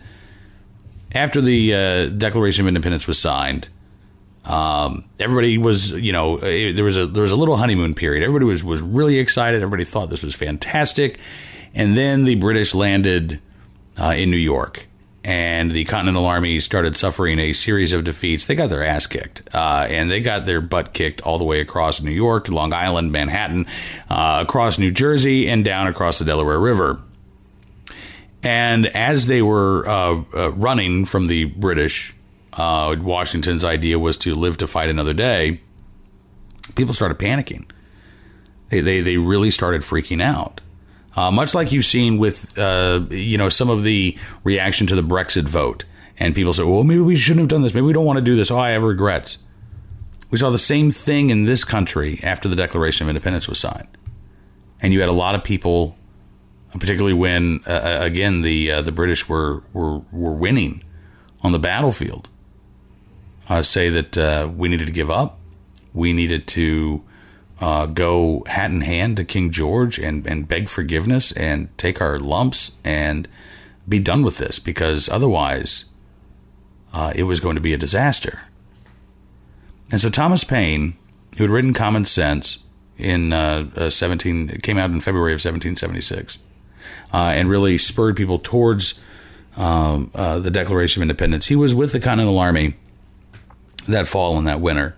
[1.13, 3.67] after the uh, Declaration of Independence was signed?
[4.45, 8.23] Um, everybody was, you know, eh, there was a there was a little honeymoon period.
[8.23, 9.61] Everybody was was really excited.
[9.61, 11.19] Everybody thought this was fantastic,
[11.73, 13.39] and then the British landed
[13.97, 14.87] uh, in New York,
[15.23, 18.45] and the Continental Army started suffering a series of defeats.
[18.45, 21.61] They got their ass kicked, uh, and they got their butt kicked all the way
[21.61, 23.65] across New York, Long Island, Manhattan,
[24.09, 26.99] uh, across New Jersey, and down across the Delaware River.
[28.43, 32.13] And as they were uh, uh, running from the British
[32.57, 35.61] uh, Washington's idea was to live to fight another day,
[36.75, 37.69] people started panicking.
[38.69, 40.61] They, they, they really started freaking out.
[41.15, 45.03] Uh, much like you've seen with uh, you know some of the reaction to the
[45.03, 45.85] Brexit vote,
[46.17, 47.73] and people say, "Well, maybe we shouldn't have done this.
[47.73, 48.49] Maybe we don't want to do this.
[48.49, 49.37] Oh, I have regrets."
[50.31, 53.95] We saw the same thing in this country after the Declaration of Independence was signed,
[54.81, 55.95] and you had a lot of people,
[56.71, 60.83] particularly when uh, uh again the uh, the British were were were winning
[61.41, 62.27] on the battlefield,
[63.49, 65.39] uh, say that uh, we needed to give up.
[65.93, 67.03] We needed to
[67.59, 72.19] uh, go hat in hand to King George and, and beg forgiveness and take our
[72.19, 73.27] lumps and
[73.87, 75.85] be done with this because otherwise
[76.93, 78.41] uh, it was going to be a disaster.
[79.91, 80.95] And so Thomas Paine,
[81.37, 82.59] who had written Common Sense
[82.97, 86.37] in uh, uh 17, it came out in February of 1776,
[87.13, 88.99] uh, and really spurred people towards
[89.55, 91.47] um, the Declaration of Independence.
[91.47, 92.75] He was with the Continental Army
[93.87, 94.95] that fall and that winter.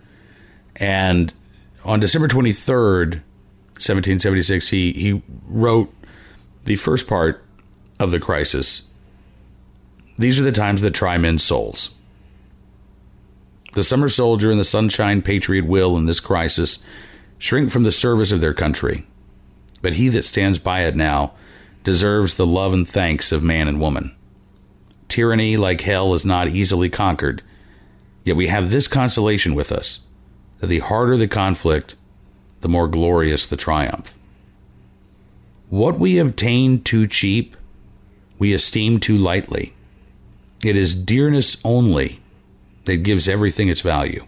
[0.75, 1.33] And
[1.83, 3.21] on December 23rd,
[3.75, 5.93] 1776, he, he wrote
[6.63, 7.43] the first part
[7.99, 8.83] of the crisis.
[10.17, 11.93] These are the times that try men's souls.
[13.73, 16.79] The summer soldier and the sunshine patriot will, in this crisis,
[17.37, 19.05] shrink from the service of their country.
[19.81, 21.33] But he that stands by it now
[21.83, 24.15] deserves the love and thanks of man and woman.
[25.09, 27.43] Tyranny, like hell, is not easily conquered
[28.25, 30.01] Yet we have this consolation with us
[30.59, 31.95] that the harder the conflict,
[32.61, 34.17] the more glorious the triumph.
[35.69, 37.55] What we obtain too cheap,
[38.39, 39.73] we esteem too lightly.
[40.63, 42.19] It is dearness only
[42.85, 44.25] that gives everything its value.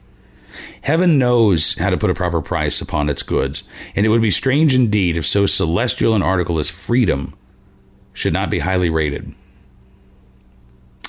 [0.81, 3.63] Heaven knows how to put a proper price upon its goods,
[3.95, 7.35] and it would be strange indeed if so celestial an article as freedom
[8.13, 9.33] should not be highly rated.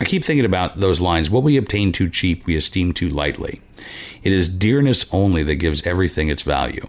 [0.01, 1.31] I keep thinking about those lines.
[1.31, 3.61] What we obtain too cheap, we esteem too lightly.
[4.23, 6.89] It is dearness only that gives everything its value.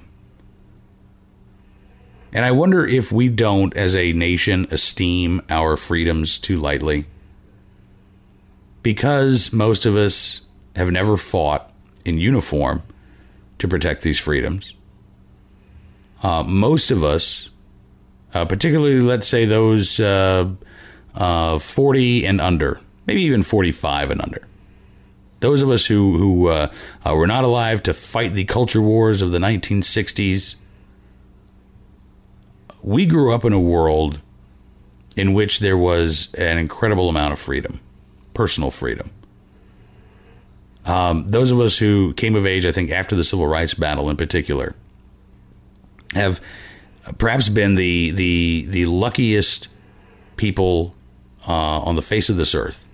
[2.31, 7.05] And I wonder if we don't, as a nation, esteem our freedoms too lightly.
[8.83, 10.41] Because most of us
[10.75, 11.71] have never fought
[12.05, 12.83] in uniform
[13.57, 14.75] to protect these freedoms.
[16.21, 17.49] Uh, most of us,
[18.33, 20.49] uh, particularly, let's say, those uh,
[21.15, 24.47] uh 40 and under, maybe even 45 and under.
[25.39, 26.71] Those of us who, who uh,
[27.03, 30.53] uh, were not alive to fight the culture wars of the 1960s,
[32.83, 34.19] we grew up in a world
[35.17, 37.79] in which there was an incredible amount of freedom,
[38.35, 39.09] personal freedom.
[40.85, 44.07] Um, those of us who came of age, I think, after the civil rights battle
[44.11, 44.75] in particular,
[46.13, 46.39] have
[47.17, 49.67] perhaps been the the the luckiest
[50.37, 50.93] people
[51.47, 52.85] uh, on the face of this earth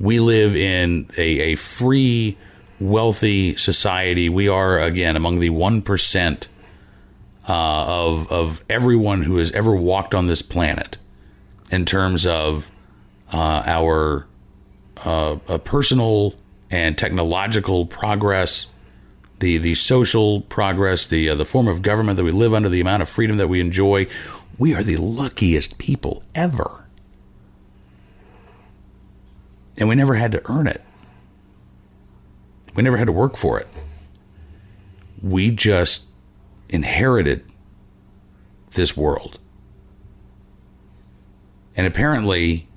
[0.00, 2.36] we live in a, a free,
[2.80, 4.28] wealthy society.
[4.28, 6.42] We are, again, among the 1%
[7.48, 10.96] uh, of, of everyone who has ever walked on this planet
[11.70, 12.70] in terms of
[13.32, 14.26] uh, our
[15.04, 16.34] uh, personal
[16.70, 18.66] and technological progress,
[19.40, 22.80] the, the social progress, the, uh, the form of government that we live under, the
[22.80, 24.06] amount of freedom that we enjoy.
[24.58, 26.87] We are the luckiest people ever
[29.78, 30.82] and we never had to earn it.
[32.74, 33.66] We never had to work for it.
[35.22, 36.06] We just
[36.68, 37.44] inherited
[38.72, 39.38] this world.
[41.76, 42.68] And apparently,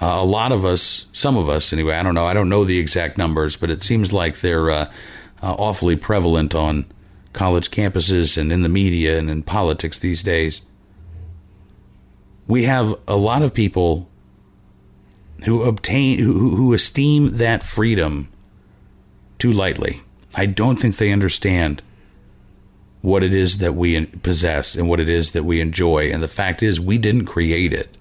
[0.00, 2.64] uh, a lot of us, some of us anyway, I don't know, I don't know
[2.64, 4.90] the exact numbers, but it seems like they're uh,
[5.42, 6.86] uh, awfully prevalent on
[7.32, 10.62] college campuses and in the media and in politics these days.
[12.46, 14.08] we have a lot of people
[15.44, 18.28] who obtain who, who esteem that freedom
[19.38, 20.02] too lightly.
[20.34, 21.82] I don't think they understand
[23.02, 26.10] what it is that we possess and what it is that we enjoy.
[26.10, 27.96] And the fact is, we didn't create it.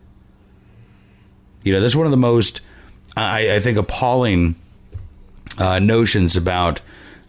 [1.63, 2.61] You know, that's one of the most,
[3.15, 4.55] I, I think, appalling
[5.57, 6.81] uh, notions about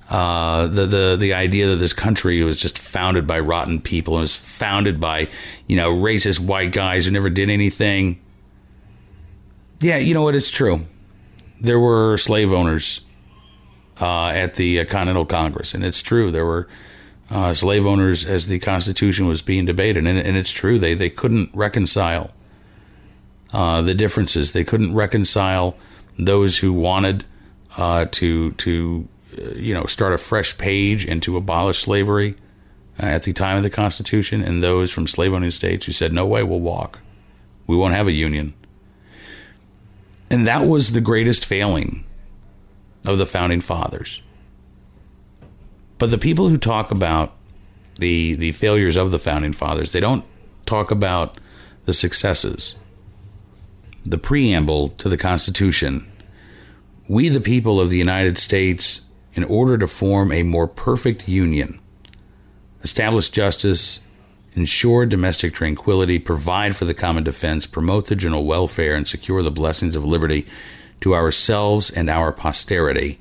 [0.09, 4.23] uh, the the the idea that this country was just founded by rotten people and
[4.23, 5.29] was founded by
[5.67, 8.21] you know racist white guys who never did anything.
[9.81, 10.35] Yeah, you know what?
[10.35, 10.87] It's true.
[11.61, 13.03] There were slave owners
[14.01, 16.69] uh, at the uh, Continental Congress, and it's true there were
[17.31, 21.11] uh, slave owners as the Constitution was being debated, and, and it's true they they
[21.11, 22.31] couldn't reconcile
[23.53, 24.53] uh, the differences.
[24.53, 25.77] They couldn't reconcile
[26.19, 27.25] those who wanted
[27.77, 29.09] uh, to to
[29.55, 32.37] you know, start a fresh page and to abolish slavery
[33.01, 36.13] uh, at the time of the Constitution, and those from slave owning states who said,
[36.13, 37.01] no way, we'll walk.
[37.67, 38.55] We won't have a union.
[40.31, 42.05] And that was the greatest failing
[43.05, 44.23] of the founding fathers.
[45.99, 47.35] But the people who talk about
[47.99, 50.25] the the failures of the founding fathers, they don't
[50.67, 51.39] talk about
[51.85, 52.77] the successes.
[54.05, 56.11] The preamble to the Constitution.
[57.09, 59.03] We the people of the United States
[59.35, 61.79] in order to form a more perfect union,
[62.83, 64.01] establish justice,
[64.57, 69.51] ensure domestic tranquility, provide for the common defense, promote the general welfare, and secure the
[69.51, 70.47] blessings of liberty
[71.03, 73.21] to ourselves and our posterity,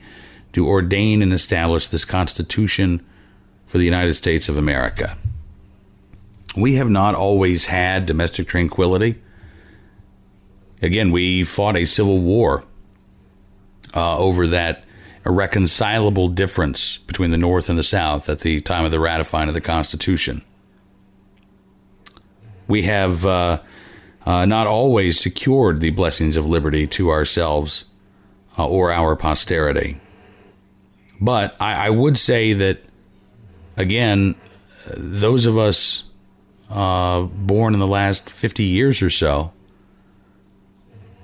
[0.53, 3.05] to ordain and establish this Constitution
[3.67, 5.17] for the United States of America.
[6.55, 9.21] We have not always had domestic tranquility.
[10.81, 12.63] Again, we fought a civil war
[13.93, 14.85] uh, over that
[15.25, 19.53] irreconcilable difference between the North and the South at the time of the ratifying of
[19.53, 20.41] the Constitution.
[22.67, 23.62] We have uh,
[24.25, 27.86] uh, not always secured the blessings of liberty to ourselves
[28.58, 29.99] uh, or our posterity.
[31.21, 32.82] But I, I, would say that,
[33.78, 34.36] again,
[34.97, 36.04] those of us
[36.69, 39.54] uh, born in the last 50 years or so,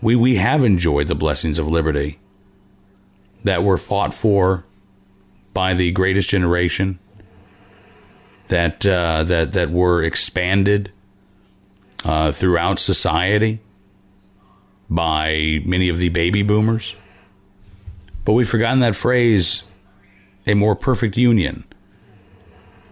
[0.02, 2.20] we, we have enjoyed the blessings of liberty
[3.44, 4.66] that were fought for
[5.54, 7.00] by the greatest generation
[8.48, 10.92] that uh, that that were expanded
[12.04, 13.60] uh, throughout society
[14.90, 16.96] by many of the baby boomers.
[18.26, 19.64] But we've forgotten that phrase,
[20.46, 21.64] a more perfect union.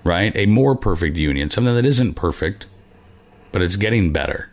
[0.03, 0.35] Right?
[0.35, 2.65] A more perfect union, something that isn't perfect,
[3.51, 4.49] but it's getting better.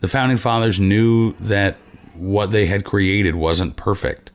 [0.00, 1.76] The founding fathers knew that
[2.14, 4.30] what they had created wasn't perfect.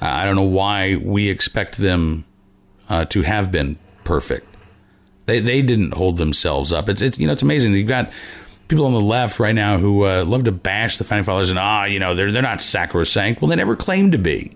[0.00, 2.24] I don't know why we expect them
[2.88, 4.49] uh, to have been perfect.
[5.30, 6.88] They they didn't hold themselves up.
[6.88, 7.72] It's it's you know it's amazing.
[7.72, 8.10] You've got
[8.66, 11.58] people on the left right now who uh, love to bash the founding fathers and
[11.58, 13.40] ah you know they're they're not sacrosanct.
[13.40, 14.50] Well, they never claimed to be.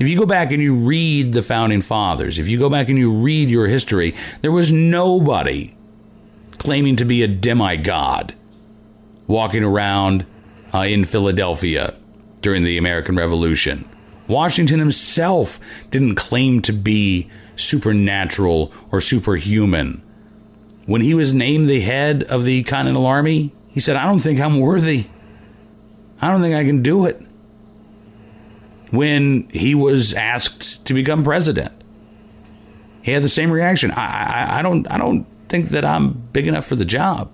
[0.00, 2.98] If you go back and you read the founding fathers, if you go back and
[2.98, 5.76] you read your history, there was nobody
[6.58, 8.34] claiming to be a demigod
[9.28, 10.26] walking around
[10.74, 11.94] uh, in Philadelphia
[12.40, 13.88] during the American Revolution.
[14.26, 15.60] Washington himself
[15.92, 20.02] didn't claim to be supernatural or superhuman.
[20.86, 24.40] When he was named the head of the Continental Army, he said, I don't think
[24.40, 25.06] I'm worthy.
[26.20, 27.20] I don't think I can do it.
[28.90, 31.72] When he was asked to become president,
[33.02, 33.90] he had the same reaction.
[33.90, 37.30] I, I, I don't I don't think that I'm big enough for the job.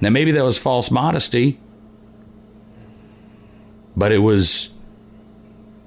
[0.00, 1.58] Now maybe that was false modesty
[3.98, 4.66] but it was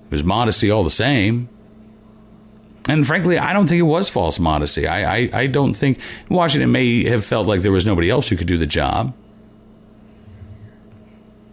[0.06, 1.48] it was modesty all the same.
[2.88, 4.88] And frankly, I don't think it was false modesty.
[4.88, 8.36] I, I, I don't think Washington may have felt like there was nobody else who
[8.36, 9.14] could do the job.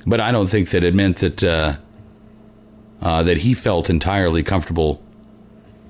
[0.07, 1.77] But I don't think that it meant that uh,
[3.03, 5.03] uh, that he felt entirely comfortable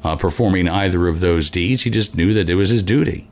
[0.02, 1.82] uh, performing either of those deeds.
[1.82, 3.28] He just knew that it was his duty.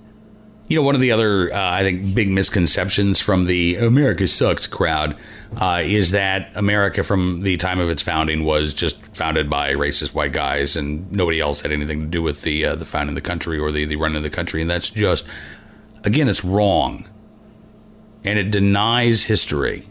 [0.68, 4.66] You know, one of the other, uh, I think, big misconceptions from the America sucks
[4.66, 5.16] crowd
[5.56, 10.14] uh, is that America, from the time of its founding, was just founded by racist
[10.14, 13.22] white guys, and nobody else had anything to do with the uh, the founding of
[13.22, 15.26] the country or the the running of the country, and that's just,
[16.04, 17.08] again, it's wrong,
[18.24, 19.86] and it denies history.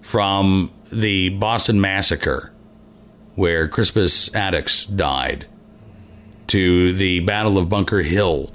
[0.00, 2.52] From the Boston Massacre,
[3.34, 5.46] where Crispus Attucks died,
[6.46, 8.52] to the Battle of Bunker Hill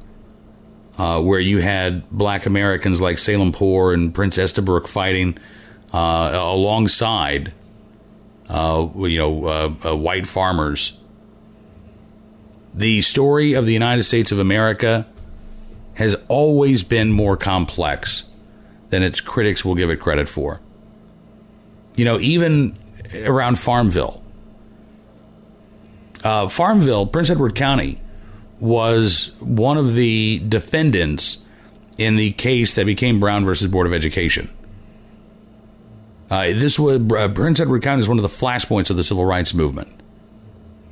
[1.02, 5.38] uh, where you had black Americans like Salem Poor and Prince Estabrook fighting
[5.94, 7.54] uh, alongside,
[8.52, 11.02] uh, you know, uh, uh, white farmers.
[12.74, 15.08] The story of the United States of America
[15.94, 18.30] has always been more complex
[18.90, 20.60] than its critics will give it credit for.
[21.96, 22.78] You know, even
[23.24, 24.22] around Farmville.
[26.24, 28.00] Uh, Farmville, Prince Edward County,
[28.60, 31.44] was one of the defendants
[31.98, 34.50] in the case that became Brown versus Board of Education.
[36.32, 39.26] Uh, this was uh, Prince Edward County is one of the flashpoints of the civil
[39.26, 39.90] rights movement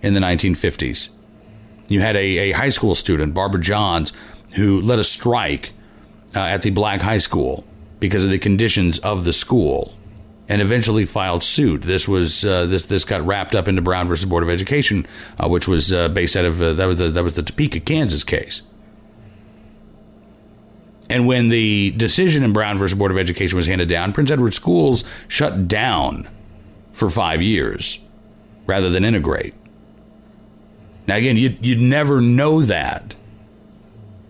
[0.01, 1.09] in the 1950s.
[1.87, 4.11] You had a, a high school student, Barbara Johns,
[4.55, 5.71] who led a strike
[6.35, 7.63] uh, at the black high school
[8.01, 9.93] because of the conditions of the school
[10.49, 11.83] and eventually filed suit.
[11.83, 15.07] This was uh, this this got wrapped up into Brown versus Board of Education,
[15.41, 18.25] uh, which was uh, based out of that was the, that was the Topeka, Kansas
[18.25, 18.68] case.
[21.09, 24.53] And when the decision in Brown versus Board of Education was handed down, Prince Edward
[24.53, 26.29] Schools shut down
[26.91, 27.99] for five years
[28.67, 29.55] rather than integrate.
[31.07, 33.15] Now, again, you'd, you'd never know that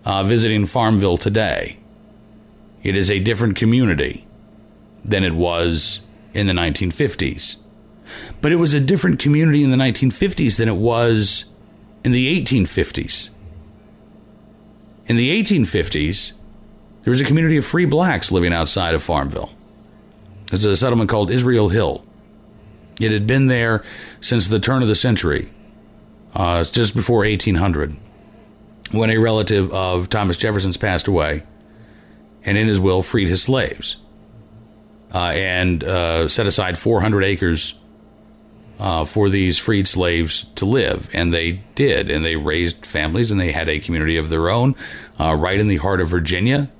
[0.06, 1.78] uh, visiting Farmville today.
[2.82, 4.26] It is a different community
[5.04, 6.00] than it was
[6.32, 7.56] in the 1950s.
[8.40, 11.52] But it was a different community in the 1950s than it was
[12.02, 13.28] in the 1850s.
[15.06, 16.32] In the 1850s,
[17.10, 19.50] there was a community of free blacks living outside of Farmville.
[20.52, 22.04] It's a settlement called Israel Hill.
[23.00, 23.82] It had been there
[24.20, 25.50] since the turn of the century,
[26.36, 27.96] uh, just before 1800,
[28.92, 31.42] when a relative of Thomas Jefferson's passed away,
[32.44, 33.96] and in his will freed his slaves
[35.12, 37.74] uh, and uh, set aside 400 acres
[38.78, 41.10] uh, for these freed slaves to live.
[41.12, 42.08] And they did.
[42.08, 44.76] And they raised families and they had a community of their own
[45.18, 46.70] uh, right in the heart of Virginia.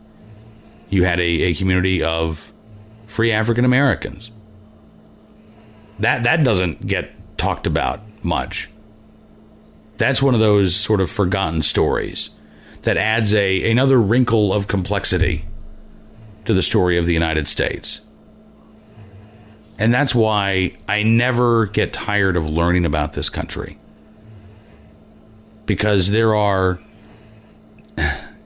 [0.90, 2.52] You had a, a community of
[3.06, 4.30] free African Americans.
[5.98, 8.68] That, that doesn't get talked about much.
[9.96, 12.30] That's one of those sort of forgotten stories
[12.82, 15.44] that adds a another wrinkle of complexity
[16.46, 18.00] to the story of the United States.
[19.78, 23.78] And that's why I never get tired of learning about this country.
[25.64, 26.80] Because there are,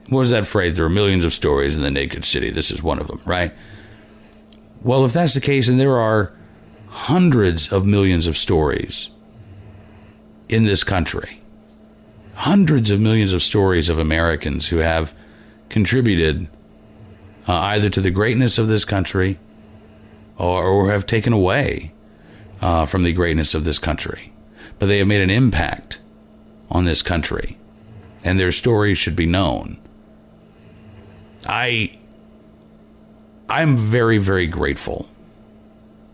[0.09, 0.77] what was that phrase?
[0.77, 2.51] There are millions of stories in the naked city.
[2.51, 3.53] This is one of them, right?
[4.81, 6.31] Well, if that's the case, then there are
[6.89, 9.09] hundreds of millions of stories
[10.47, 11.41] in this country.
[12.35, 15.13] Hundreds of millions of stories of Americans who have
[15.69, 16.47] contributed
[17.47, 19.39] uh, either to the greatness of this country
[20.37, 21.93] or, or have taken away
[22.61, 24.31] uh, from the greatness of this country,
[24.79, 25.99] but they have made an impact
[26.69, 27.57] on this country,
[28.23, 29.77] and their stories should be known.
[31.45, 31.97] I
[33.49, 35.07] I'm very very grateful,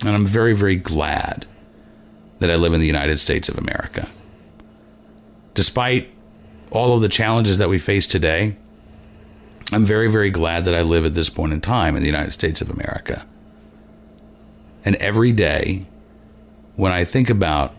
[0.01, 1.45] and I'm very very glad
[2.39, 4.09] that I live in the United States of America.
[5.53, 6.09] Despite
[6.71, 8.55] all of the challenges that we face today,
[9.71, 12.31] I'm very, very glad that I live at this point in time in the United
[12.31, 13.25] States of America.
[14.83, 15.85] And every day,
[16.75, 17.73] when I think about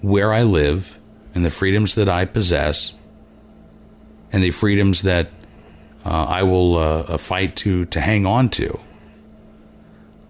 [0.00, 0.98] where I live
[1.34, 2.94] and the freedoms that I possess
[4.32, 5.30] and the freedoms that
[6.08, 8.80] uh, I will uh, uh, fight to, to hang on to,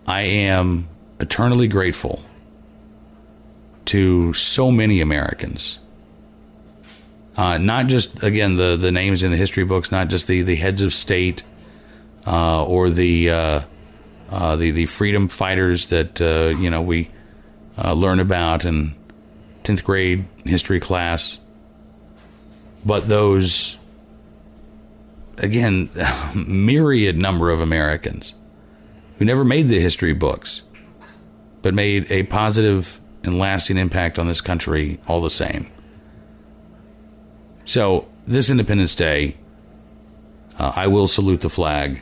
[0.08, 0.88] I am
[1.20, 2.24] eternally grateful
[3.86, 5.78] to so many Americans.
[7.36, 10.56] Uh, not just again the the names in the history books, not just the the
[10.56, 11.44] heads of state
[12.26, 13.60] uh, or the uh,
[14.56, 17.08] the the freedom fighters that you know we
[17.76, 18.96] learn about in
[19.62, 21.38] tenth grade history class,
[22.84, 23.77] but those
[25.38, 25.90] again
[26.34, 28.34] myriad number of Americans
[29.18, 30.62] who never made the history books,
[31.62, 35.68] but made a positive and lasting impact on this country all the same.
[37.64, 39.36] So this Independence Day,
[40.58, 42.00] uh, I will salute the flag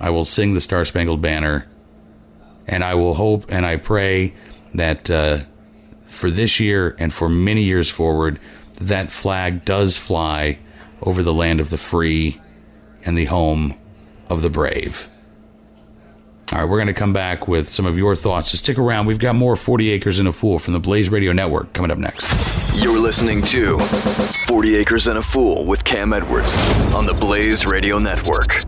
[0.00, 1.66] I will sing the Star Spangled Banner,
[2.66, 4.34] and I will hope and I pray
[4.74, 5.40] that uh,
[6.00, 8.40] for this year and for many years forward,
[8.80, 10.58] that flag does fly
[11.02, 12.40] over the land of the free
[13.04, 13.74] and the home
[14.28, 15.08] of the brave.
[16.52, 18.50] All right, we're going to come back with some of your thoughts.
[18.50, 19.06] So stick around.
[19.06, 21.98] We've got more 40 Acres and a Fool from the Blaze Radio Network coming up
[21.98, 22.28] next.
[22.82, 26.56] You're listening to 40 Acres and a Fool with Cam Edwards
[26.92, 28.64] on the Blaze Radio Network.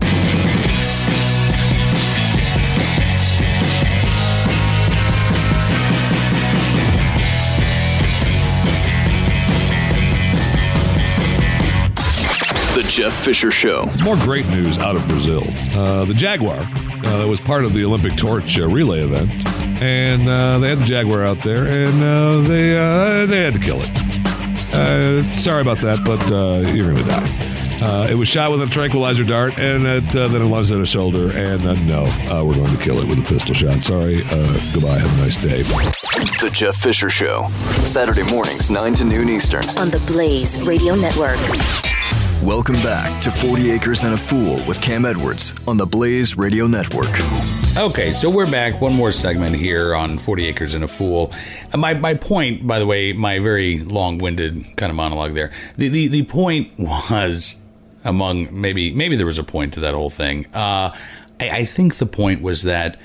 [12.93, 13.89] Jeff Fisher Show.
[14.03, 15.41] More great news out of Brazil.
[15.73, 19.31] Uh, the Jaguar uh, was part of the Olympic torch uh, relay event,
[19.81, 23.59] and uh, they had the Jaguar out there, and uh, they uh, they had to
[23.59, 25.39] kill it.
[25.39, 26.19] sorry about that, but
[26.75, 27.53] you're going to die.
[27.81, 30.77] Uh, it was shot with a tranquilizer dart, and it, uh, then it lunged at
[30.77, 31.35] her shoulder.
[31.35, 33.81] And uh, no, uh, we're going to kill it with a pistol shot.
[33.81, 34.21] Sorry.
[34.23, 34.99] Uh, goodbye.
[34.99, 35.63] Have a nice day.
[35.63, 37.49] The Jeff Fisher Show,
[37.81, 39.67] Saturday mornings, 9 to noon Eastern.
[39.77, 41.39] On the Blaze Radio Network.
[42.45, 46.67] Welcome back to 40 Acres and a Fool with Cam Edwards on the Blaze Radio
[46.67, 47.07] Network.
[47.77, 48.81] Okay, so we're back.
[48.81, 51.31] One more segment here on 40 Acres and a Fool.
[51.71, 55.53] Uh, My, my point, by the way, my very long winded kind of monologue there,
[55.77, 57.61] the, the, the point was
[58.03, 60.45] among maybe, maybe there was a point to that whole thing.
[60.47, 60.93] Uh,
[61.39, 62.99] I, I think the point was that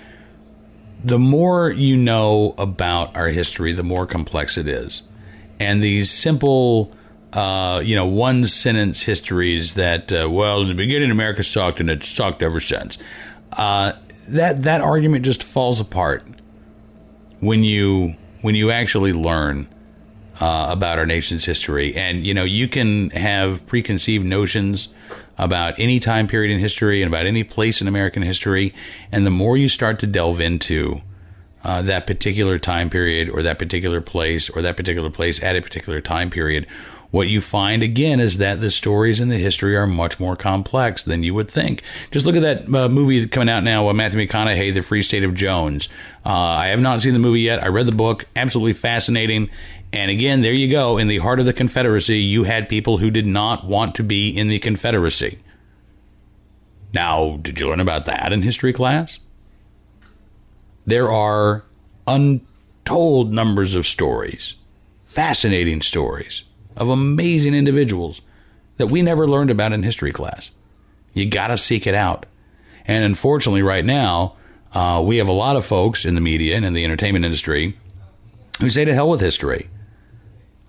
[1.04, 5.04] the more you know about our history, the more complex it is.
[5.60, 6.92] And these simple,
[7.32, 11.90] uh, you know, one sentence histories that, uh, well, in the beginning, America sucked and
[11.90, 12.98] it's sucked ever since.
[13.52, 13.92] Uh,
[14.28, 16.22] that that argument just falls apart
[17.40, 19.66] when you when you actually learn
[20.40, 24.88] uh, about our nation's history, and you know you can have preconceived notions
[25.36, 28.74] about any time period in history and about any place in American history,
[29.12, 31.00] and the more you start to delve into
[31.64, 35.62] uh, that particular time period or that particular place or that particular place at a
[35.62, 36.66] particular time period,
[37.10, 41.02] what you find again is that the stories and the history are much more complex
[41.02, 41.82] than you would think.
[42.10, 45.24] Just look at that uh, movie coming out now, uh, Matthew McConaughey, The Free State
[45.24, 45.88] of Jones.
[46.26, 47.62] Uh, I have not seen the movie yet.
[47.62, 49.48] I read the book, absolutely fascinating.
[49.90, 50.98] And again, there you go.
[50.98, 54.28] In the heart of the Confederacy, you had people who did not want to be
[54.28, 55.38] in the Confederacy.
[56.92, 59.18] Now, did you learn about that in history class?
[60.84, 61.64] There are
[62.06, 64.56] untold numbers of stories,
[65.04, 66.44] fascinating stories
[66.78, 68.22] of amazing individuals
[68.78, 70.52] that we never learned about in history class.
[71.12, 72.26] You got to seek it out.
[72.86, 74.36] And unfortunately, right now,
[74.72, 77.76] uh, we have a lot of folks in the media and in the entertainment industry
[78.60, 79.68] who say to hell with history.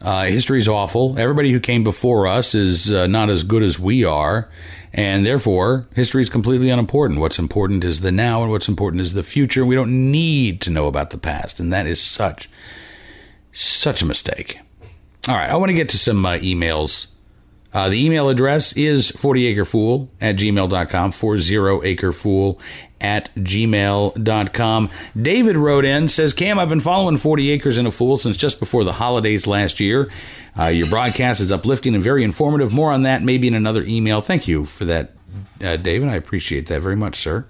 [0.01, 1.19] Uh, history is awful.
[1.19, 4.49] Everybody who came before us is uh, not as good as we are,
[4.93, 7.19] and therefore history is completely unimportant.
[7.19, 9.65] What's important is the now, and what's important is the future.
[9.65, 12.49] We don't need to know about the past, and that is such,
[13.51, 14.59] such a mistake.
[15.27, 17.07] All right, I want to get to some uh, emails.
[17.71, 22.59] Uh, the email address is 40acrefool at gmail.com, 40acrefool
[23.01, 24.89] at gmail.com.
[25.21, 28.59] David wrote in, says, Cam, I've been following 40 Acres and a Fool since just
[28.59, 30.11] before the holidays last year.
[30.57, 32.73] Uh, your broadcast is uplifting and very informative.
[32.73, 34.21] More on that maybe in another email.
[34.21, 35.13] Thank you for that,
[35.61, 36.09] uh, David.
[36.09, 37.45] I appreciate that very much, sir.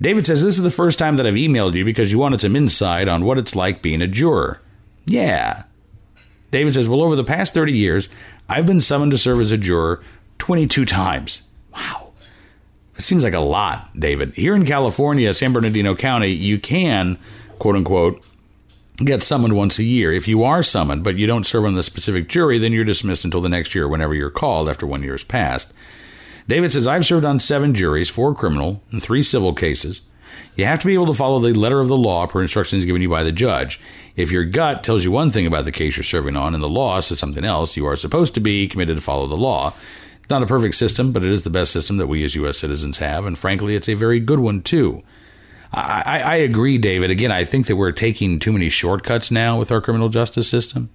[0.00, 2.56] David says, This is the first time that I've emailed you because you wanted some
[2.56, 4.60] insight on what it's like being a juror.
[5.06, 5.62] Yeah.
[6.52, 8.08] David says, Well, over the past 30 years,
[8.48, 10.00] I've been summoned to serve as a juror
[10.38, 11.42] 22 times.
[11.74, 12.12] Wow.
[12.96, 14.34] It seems like a lot, David.
[14.34, 17.18] Here in California, San Bernardino County, you can,
[17.58, 18.24] quote unquote,
[18.98, 20.12] get summoned once a year.
[20.12, 23.24] If you are summoned, but you don't serve on the specific jury, then you're dismissed
[23.24, 25.72] until the next year whenever you're called after one year has passed.
[26.46, 30.02] David says, I've served on seven juries, four criminal and three civil cases.
[30.54, 33.02] You have to be able to follow the letter of the law per instructions given
[33.02, 33.80] you by the judge.
[34.16, 36.68] If your gut tells you one thing about the case you're serving on and the
[36.68, 39.74] law says something else, you are supposed to be committed to follow the law.
[40.20, 42.58] It's not a perfect system, but it is the best system that we as U.S.
[42.58, 45.02] citizens have, and frankly, it's a very good one, too.
[45.72, 47.10] I, I, I agree, David.
[47.10, 50.90] Again, I think that we're taking too many shortcuts now with our criminal justice system.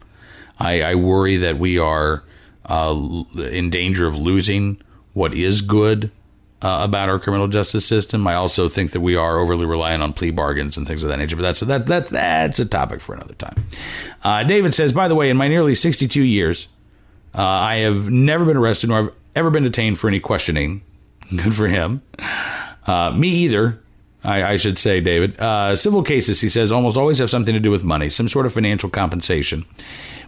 [0.60, 2.24] I, I worry that we are
[2.66, 4.82] uh, in danger of losing
[5.14, 6.12] what is good
[6.62, 8.26] uh, about our criminal justice system.
[8.26, 11.18] I also think that we are overly reliant on plea bargains and things of that
[11.18, 11.36] nature.
[11.36, 13.66] But that's that that that's a topic for another time.
[14.24, 16.68] Uh, David says, by the way, in my nearly 62 years,
[17.36, 20.82] uh, I have never been arrested nor have ever been detained for any questioning.
[21.30, 22.02] Good for him.
[22.86, 23.82] Uh, me either.
[24.24, 25.40] I, I, should say, David.
[25.40, 28.46] Uh, civil cases, he says, almost always have something to do with money, some sort
[28.46, 29.64] of financial compensation.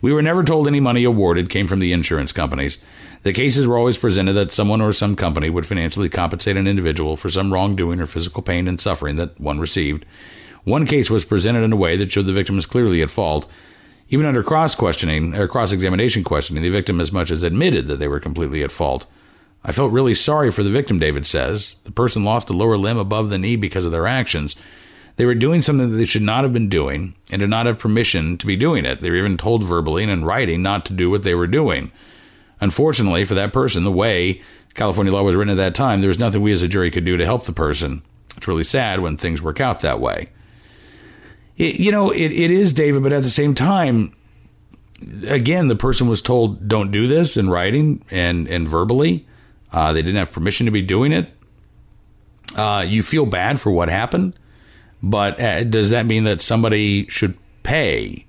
[0.02, 2.78] We were never told any money awarded came from the insurance companies.
[3.24, 7.18] The cases were always presented that someone or some company would financially compensate an individual
[7.18, 10.06] for some wrongdoing or physical pain and suffering that one received.
[10.64, 13.50] One case was presented in a way that showed the victim was clearly at fault.
[14.10, 18.00] Even under cross questioning or cross examination questioning, the victim as much as admitted that
[18.00, 19.06] they were completely at fault.
[19.64, 21.76] I felt really sorry for the victim, David says.
[21.84, 24.56] The person lost a lower limb above the knee because of their actions.
[25.18, 27.78] They were doing something that they should not have been doing and did not have
[27.78, 29.02] permission to be doing it.
[29.02, 31.92] They were even told verbally and in writing not to do what they were doing.
[32.62, 34.42] Unfortunately for that person, the way
[34.74, 37.06] California law was written at that time, there was nothing we as a jury could
[37.06, 38.02] do to help the person.
[38.38, 40.30] It's really sad when things work out that way.
[41.58, 44.16] It, you know, it, it is, David, but at the same time,
[45.28, 49.28] again, the person was told, don't do this in writing and, and verbally.
[49.72, 51.30] Uh, they didn't have permission to be doing it.
[52.56, 54.34] Uh, you feel bad for what happened,
[55.04, 58.26] but uh, does that mean that somebody should pay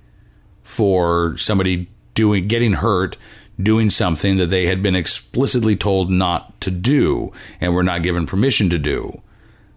[0.62, 3.16] for somebody doing getting hurt
[3.64, 8.26] doing something that they had been explicitly told not to do and were not given
[8.26, 9.20] permission to do.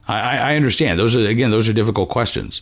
[0.07, 0.99] I, I understand.
[0.99, 2.61] Those are, again, those are difficult questions.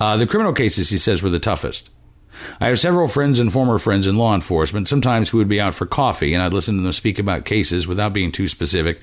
[0.00, 1.90] Uh, the criminal cases, he says, were the toughest.
[2.60, 5.74] I have several friends and former friends in law enforcement, sometimes who would be out
[5.74, 9.00] for coffee, and I'd listen to them speak about cases without being too specific.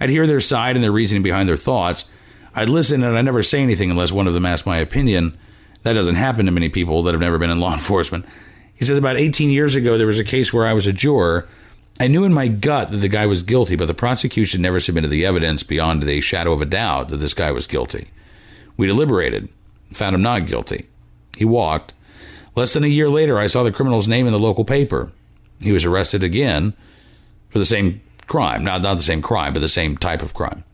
[0.00, 2.06] I'd hear their side and their reasoning behind their thoughts.
[2.54, 5.38] I'd listen and I'd never say anything unless one of them asked my opinion.
[5.84, 8.26] That doesn't happen to many people that have never been in law enforcement.
[8.82, 11.46] He says about 18 years ago, there was a case where I was a juror.
[12.00, 15.10] I knew in my gut that the guy was guilty, but the prosecution never submitted
[15.10, 18.08] the evidence beyond the shadow of a doubt that this guy was guilty.
[18.76, 19.50] We deliberated,
[19.92, 20.88] found him not guilty.
[21.36, 21.94] He walked.
[22.56, 25.12] Less than a year later, I saw the criminal's name in the local paper.
[25.60, 26.74] He was arrested again
[27.50, 28.64] for the same crime.
[28.64, 30.64] Not, not the same crime, but the same type of crime.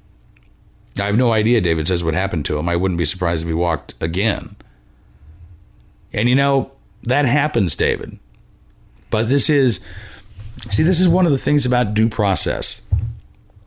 [0.99, 2.71] I have no idea, David says, what happened to him.
[2.71, 4.57] I wouldn't be surprised if he walked again.
[6.15, 6.73] And you know,
[7.05, 8.19] that happens, David.
[9.11, 9.81] But this is,
[10.71, 12.83] see, this is one of the things about due process,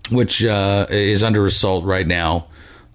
[0.10, 2.48] which uh, is under assault right now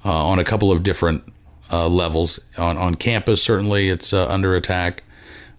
[0.05, 1.25] uh, on a couple of different
[1.73, 2.39] uh, levels.
[2.57, 5.03] On, on campus, certainly it's uh, under attack.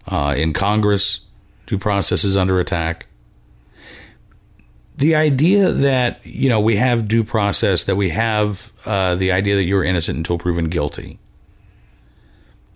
[0.07, 1.21] Uh, in Congress,
[1.65, 3.07] due process is under attack.
[4.95, 9.55] The idea that, you know, we have due process, that we have uh, the idea
[9.55, 11.19] that you're innocent until proven guilty.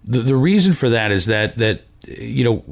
[0.04, 2.64] The, the reason for that is that, that you know,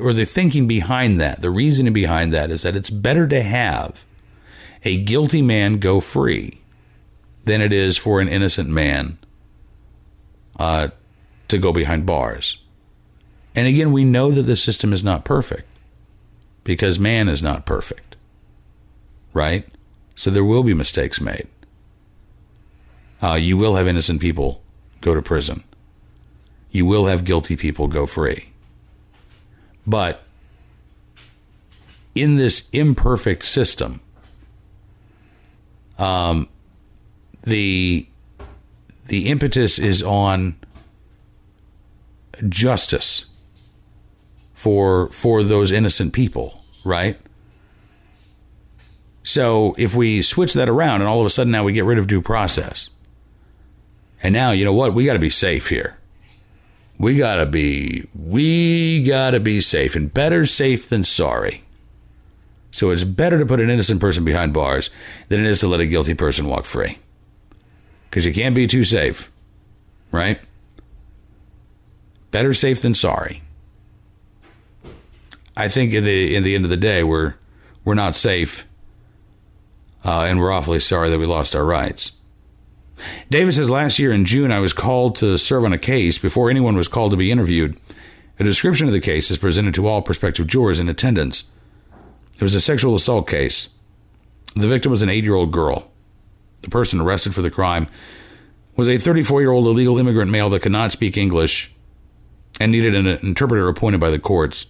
[0.00, 4.04] or the thinking behind that, the reasoning behind that is that it's better to have
[4.84, 6.60] a guilty man go free
[7.44, 9.18] than it is for an innocent man
[10.58, 10.88] uh,
[11.48, 12.58] to go behind bars.
[13.54, 15.68] And again, we know that the system is not perfect
[16.64, 18.16] because man is not perfect,
[19.32, 19.66] right?
[20.16, 21.46] So there will be mistakes made.
[23.22, 24.62] Uh, you will have innocent people
[25.00, 25.64] go to prison.
[26.74, 28.48] You will have guilty people go free.
[29.86, 30.24] But
[32.16, 34.00] in this imperfect system,
[35.96, 36.48] um,
[37.44, 38.08] the
[39.06, 40.56] the impetus is on
[42.48, 43.30] justice
[44.52, 47.20] for for those innocent people, right?
[49.22, 51.98] So if we switch that around and all of a sudden now we get rid
[51.98, 52.90] of due process.
[54.24, 54.92] And now, you know what?
[54.92, 55.98] We got to be safe here
[56.98, 61.64] we gotta be we gotta be safe and better safe than sorry.
[62.70, 64.90] So it's better to put an innocent person behind bars
[65.28, 66.98] than it is to let a guilty person walk free.
[68.10, 69.30] Because you can't be too safe
[70.14, 70.40] right?
[72.30, 73.42] Better safe than sorry.
[75.56, 77.34] I think in the in the end of the day we're
[77.84, 78.66] we're not safe
[80.04, 82.12] uh, and we're awfully sorry that we lost our rights
[83.30, 86.50] David says last year in June, I was called to serve on a case before
[86.50, 87.76] anyone was called to be interviewed.
[88.38, 91.50] A description of the case is presented to all prospective jurors in attendance.
[92.36, 93.76] It was a sexual assault case.
[94.56, 95.90] The victim was an eight year old girl.
[96.62, 97.86] The person arrested for the crime
[98.76, 101.72] was a 34 year old illegal immigrant male that could not speak English
[102.60, 104.66] and needed an interpreter appointed by the courts.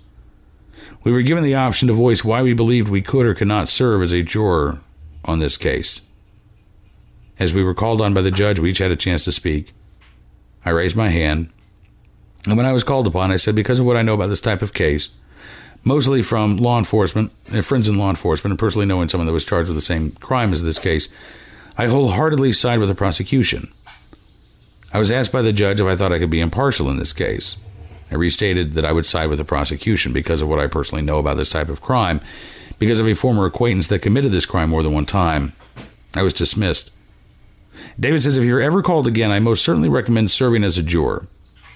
[1.02, 3.68] We were given the option to voice why we believed we could or could not
[3.68, 4.80] serve as a juror
[5.24, 6.00] on this case.
[7.38, 9.72] As we were called on by the judge, we each had a chance to speak.
[10.64, 11.50] I raised my hand,
[12.46, 14.40] and when I was called upon, I said, because of what I know about this
[14.40, 15.10] type of case,
[15.82, 19.44] mostly from law enforcement, and friends in law enforcement, and personally knowing someone that was
[19.44, 21.14] charged with the same crime as this case,
[21.76, 23.72] I wholeheartedly side with the prosecution.
[24.92, 27.12] I was asked by the judge if I thought I could be impartial in this
[27.12, 27.56] case.
[28.10, 31.18] I restated that I would side with the prosecution because of what I personally know
[31.18, 32.20] about this type of crime,
[32.78, 35.52] because of a former acquaintance that committed this crime more than one time.
[36.14, 36.92] I was dismissed.
[37.98, 41.26] David says, if you're ever called again, I most certainly recommend serving as a juror.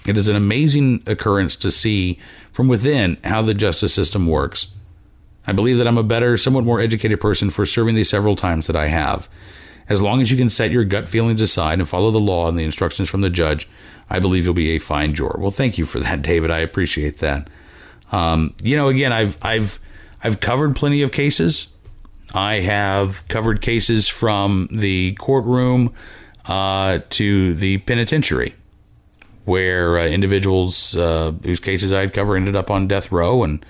[0.07, 2.19] It is an amazing occurrence to see
[2.51, 4.73] from within how the justice system works.
[5.45, 8.67] I believe that I'm a better, somewhat more educated person for serving these several times
[8.67, 9.27] that I have.
[9.87, 12.57] As long as you can set your gut feelings aside and follow the law and
[12.57, 13.67] the instructions from the judge,
[14.09, 15.37] I believe you'll be a fine juror.
[15.39, 16.51] Well, thank you for that, David.
[16.51, 17.49] I appreciate that.
[18.11, 19.79] Um, you know, again, I've I've
[20.23, 21.68] I've covered plenty of cases.
[22.33, 25.93] I have covered cases from the courtroom
[26.45, 28.55] uh, to the penitentiary,
[29.45, 33.65] where uh, individuals uh, whose cases I'd cover ended up on death row and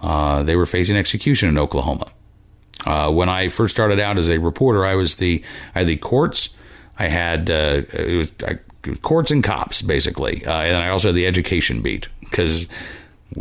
[0.00, 2.10] uh, they were facing execution in Oklahoma.
[2.84, 5.42] Uh, when I first started out as a reporter, I was the
[5.74, 6.56] I had the courts.
[6.98, 8.58] I had uh, it was I,
[9.02, 12.66] courts and cops basically, and I also had the education beat because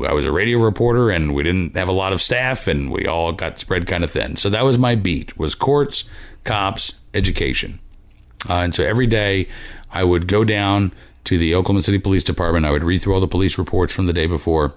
[0.08, 3.06] I was a radio reporter and we didn't have a lot of staff and we
[3.06, 4.38] all got spread kind of thin.
[4.38, 6.10] So that was my beat was courts,
[6.44, 7.80] cops, education.
[8.50, 9.48] Uh, and so every day
[9.92, 10.94] I would go down
[11.26, 12.66] to the Oklahoma City Police Department.
[12.66, 14.74] I would read through all the police reports from the day before,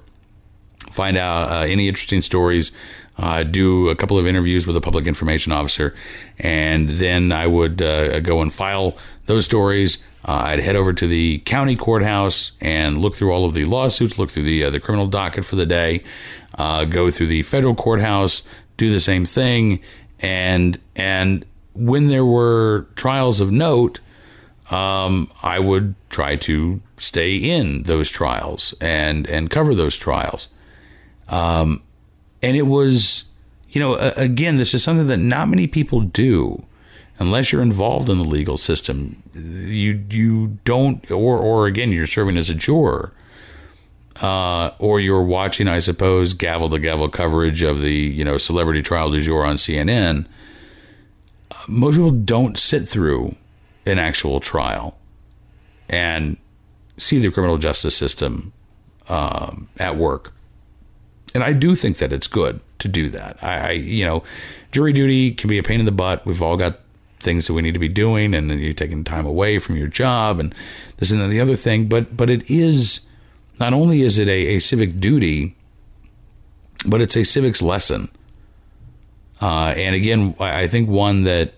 [0.90, 2.72] find out uh, any interesting stories,
[3.16, 5.94] uh, do a couple of interviews with a public information officer,
[6.38, 10.04] and then I would uh, go and file those stories.
[10.27, 14.18] Uh, I'd head over to the county courthouse and look through all of the lawsuits,
[14.18, 16.03] look through the uh, the criminal docket for the day,
[16.59, 18.43] uh, go through the federal courthouse,
[18.77, 19.81] do the same thing,
[20.20, 21.45] and and
[21.75, 24.01] when there were trials of note,
[24.70, 30.49] um, I would try to stay in those trials and and cover those trials.
[31.29, 31.83] Um,
[32.43, 33.25] and it was,
[33.70, 36.64] you know, again, this is something that not many people do,
[37.18, 39.22] unless you're involved in the legal system.
[39.34, 43.12] You you don't, or or again, you're serving as a juror.
[44.22, 48.80] Uh, or you're watching, I suppose, gavel to gavel coverage of the you know celebrity
[48.80, 50.26] trial du jour on CNN.
[51.66, 53.34] Most people don't sit through
[53.86, 54.96] an actual trial
[55.88, 56.36] and
[56.96, 58.52] see the criminal justice system
[59.08, 60.32] um, at work.
[61.34, 63.42] And I do think that it's good to do that.
[63.42, 64.22] I, I, you know,
[64.70, 66.24] jury duty can be a pain in the butt.
[66.24, 66.78] We've all got
[67.25, 69.89] things that we need to be doing, and then you're taking time away from your
[69.89, 70.55] job, and
[70.99, 71.87] this and then the other thing.
[71.89, 73.07] But but it is
[73.59, 75.57] not only is it a, a civic duty,
[76.87, 78.09] but it's a civics lesson.
[79.41, 81.55] Uh, and again, I think one that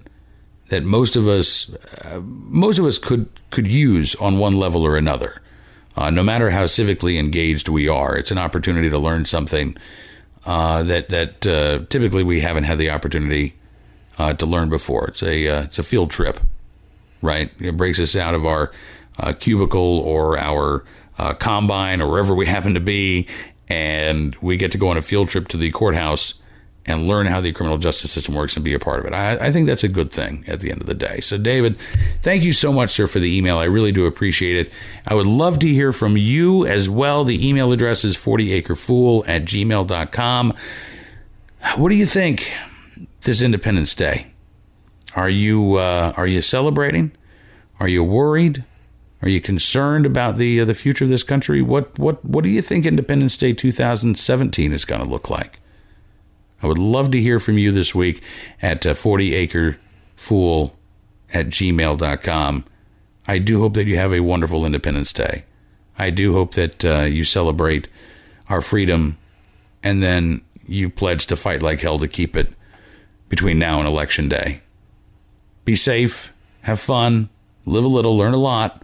[0.68, 4.96] that most of us uh, most of us could could use on one level or
[4.96, 5.42] another.
[5.96, 9.76] Uh, no matter how civically engaged we are, it's an opportunity to learn something
[10.44, 13.54] uh, that that uh, typically we haven't had the opportunity
[14.18, 15.08] uh, to learn before.
[15.08, 16.40] It's a uh, it's a field trip,
[17.22, 17.50] right?
[17.60, 18.72] It breaks us out of our
[19.38, 20.84] cubicle or our
[21.38, 23.26] combine or wherever we happen to be,
[23.68, 26.42] and we get to go on a field trip to the courthouse
[26.86, 29.12] and learn how the criminal justice system works and be a part of it.
[29.12, 31.20] I, I, think that's a good thing at the end of the day.
[31.20, 31.76] So, David,
[32.22, 33.58] thank you so much, sir, for the email.
[33.58, 34.72] I really do appreciate it.
[35.06, 37.24] I would love to hear from you as well.
[37.24, 40.54] The email address is 40acrefool at gmail.com.
[41.76, 42.52] What do you think
[43.26, 44.28] this Independence Day?
[45.14, 47.12] Are you uh, are you celebrating?
[47.78, 48.64] Are you worried?
[49.20, 51.60] Are you concerned about the uh, the future of this country?
[51.60, 55.60] What what what do you think Independence Day 2017 is going to look like?
[56.62, 58.22] I would love to hear from you this week
[58.62, 60.70] at uh, 40acrefool
[61.34, 62.64] at gmail.com.
[63.28, 65.44] I do hope that you have a wonderful Independence Day.
[65.98, 67.88] I do hope that uh, you celebrate
[68.48, 69.18] our freedom
[69.82, 72.52] and then you pledge to fight like hell to keep it
[73.28, 74.60] between now and Election Day.
[75.64, 77.28] Be safe, have fun,
[77.64, 78.82] live a little, learn a lot,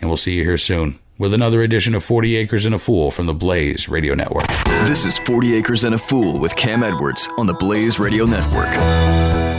[0.00, 3.10] and we'll see you here soon with another edition of 40 Acres and a Fool
[3.10, 4.46] from the Blaze Radio Network.
[4.86, 9.51] This is 40 Acres and a Fool with Cam Edwards on the Blaze Radio Network.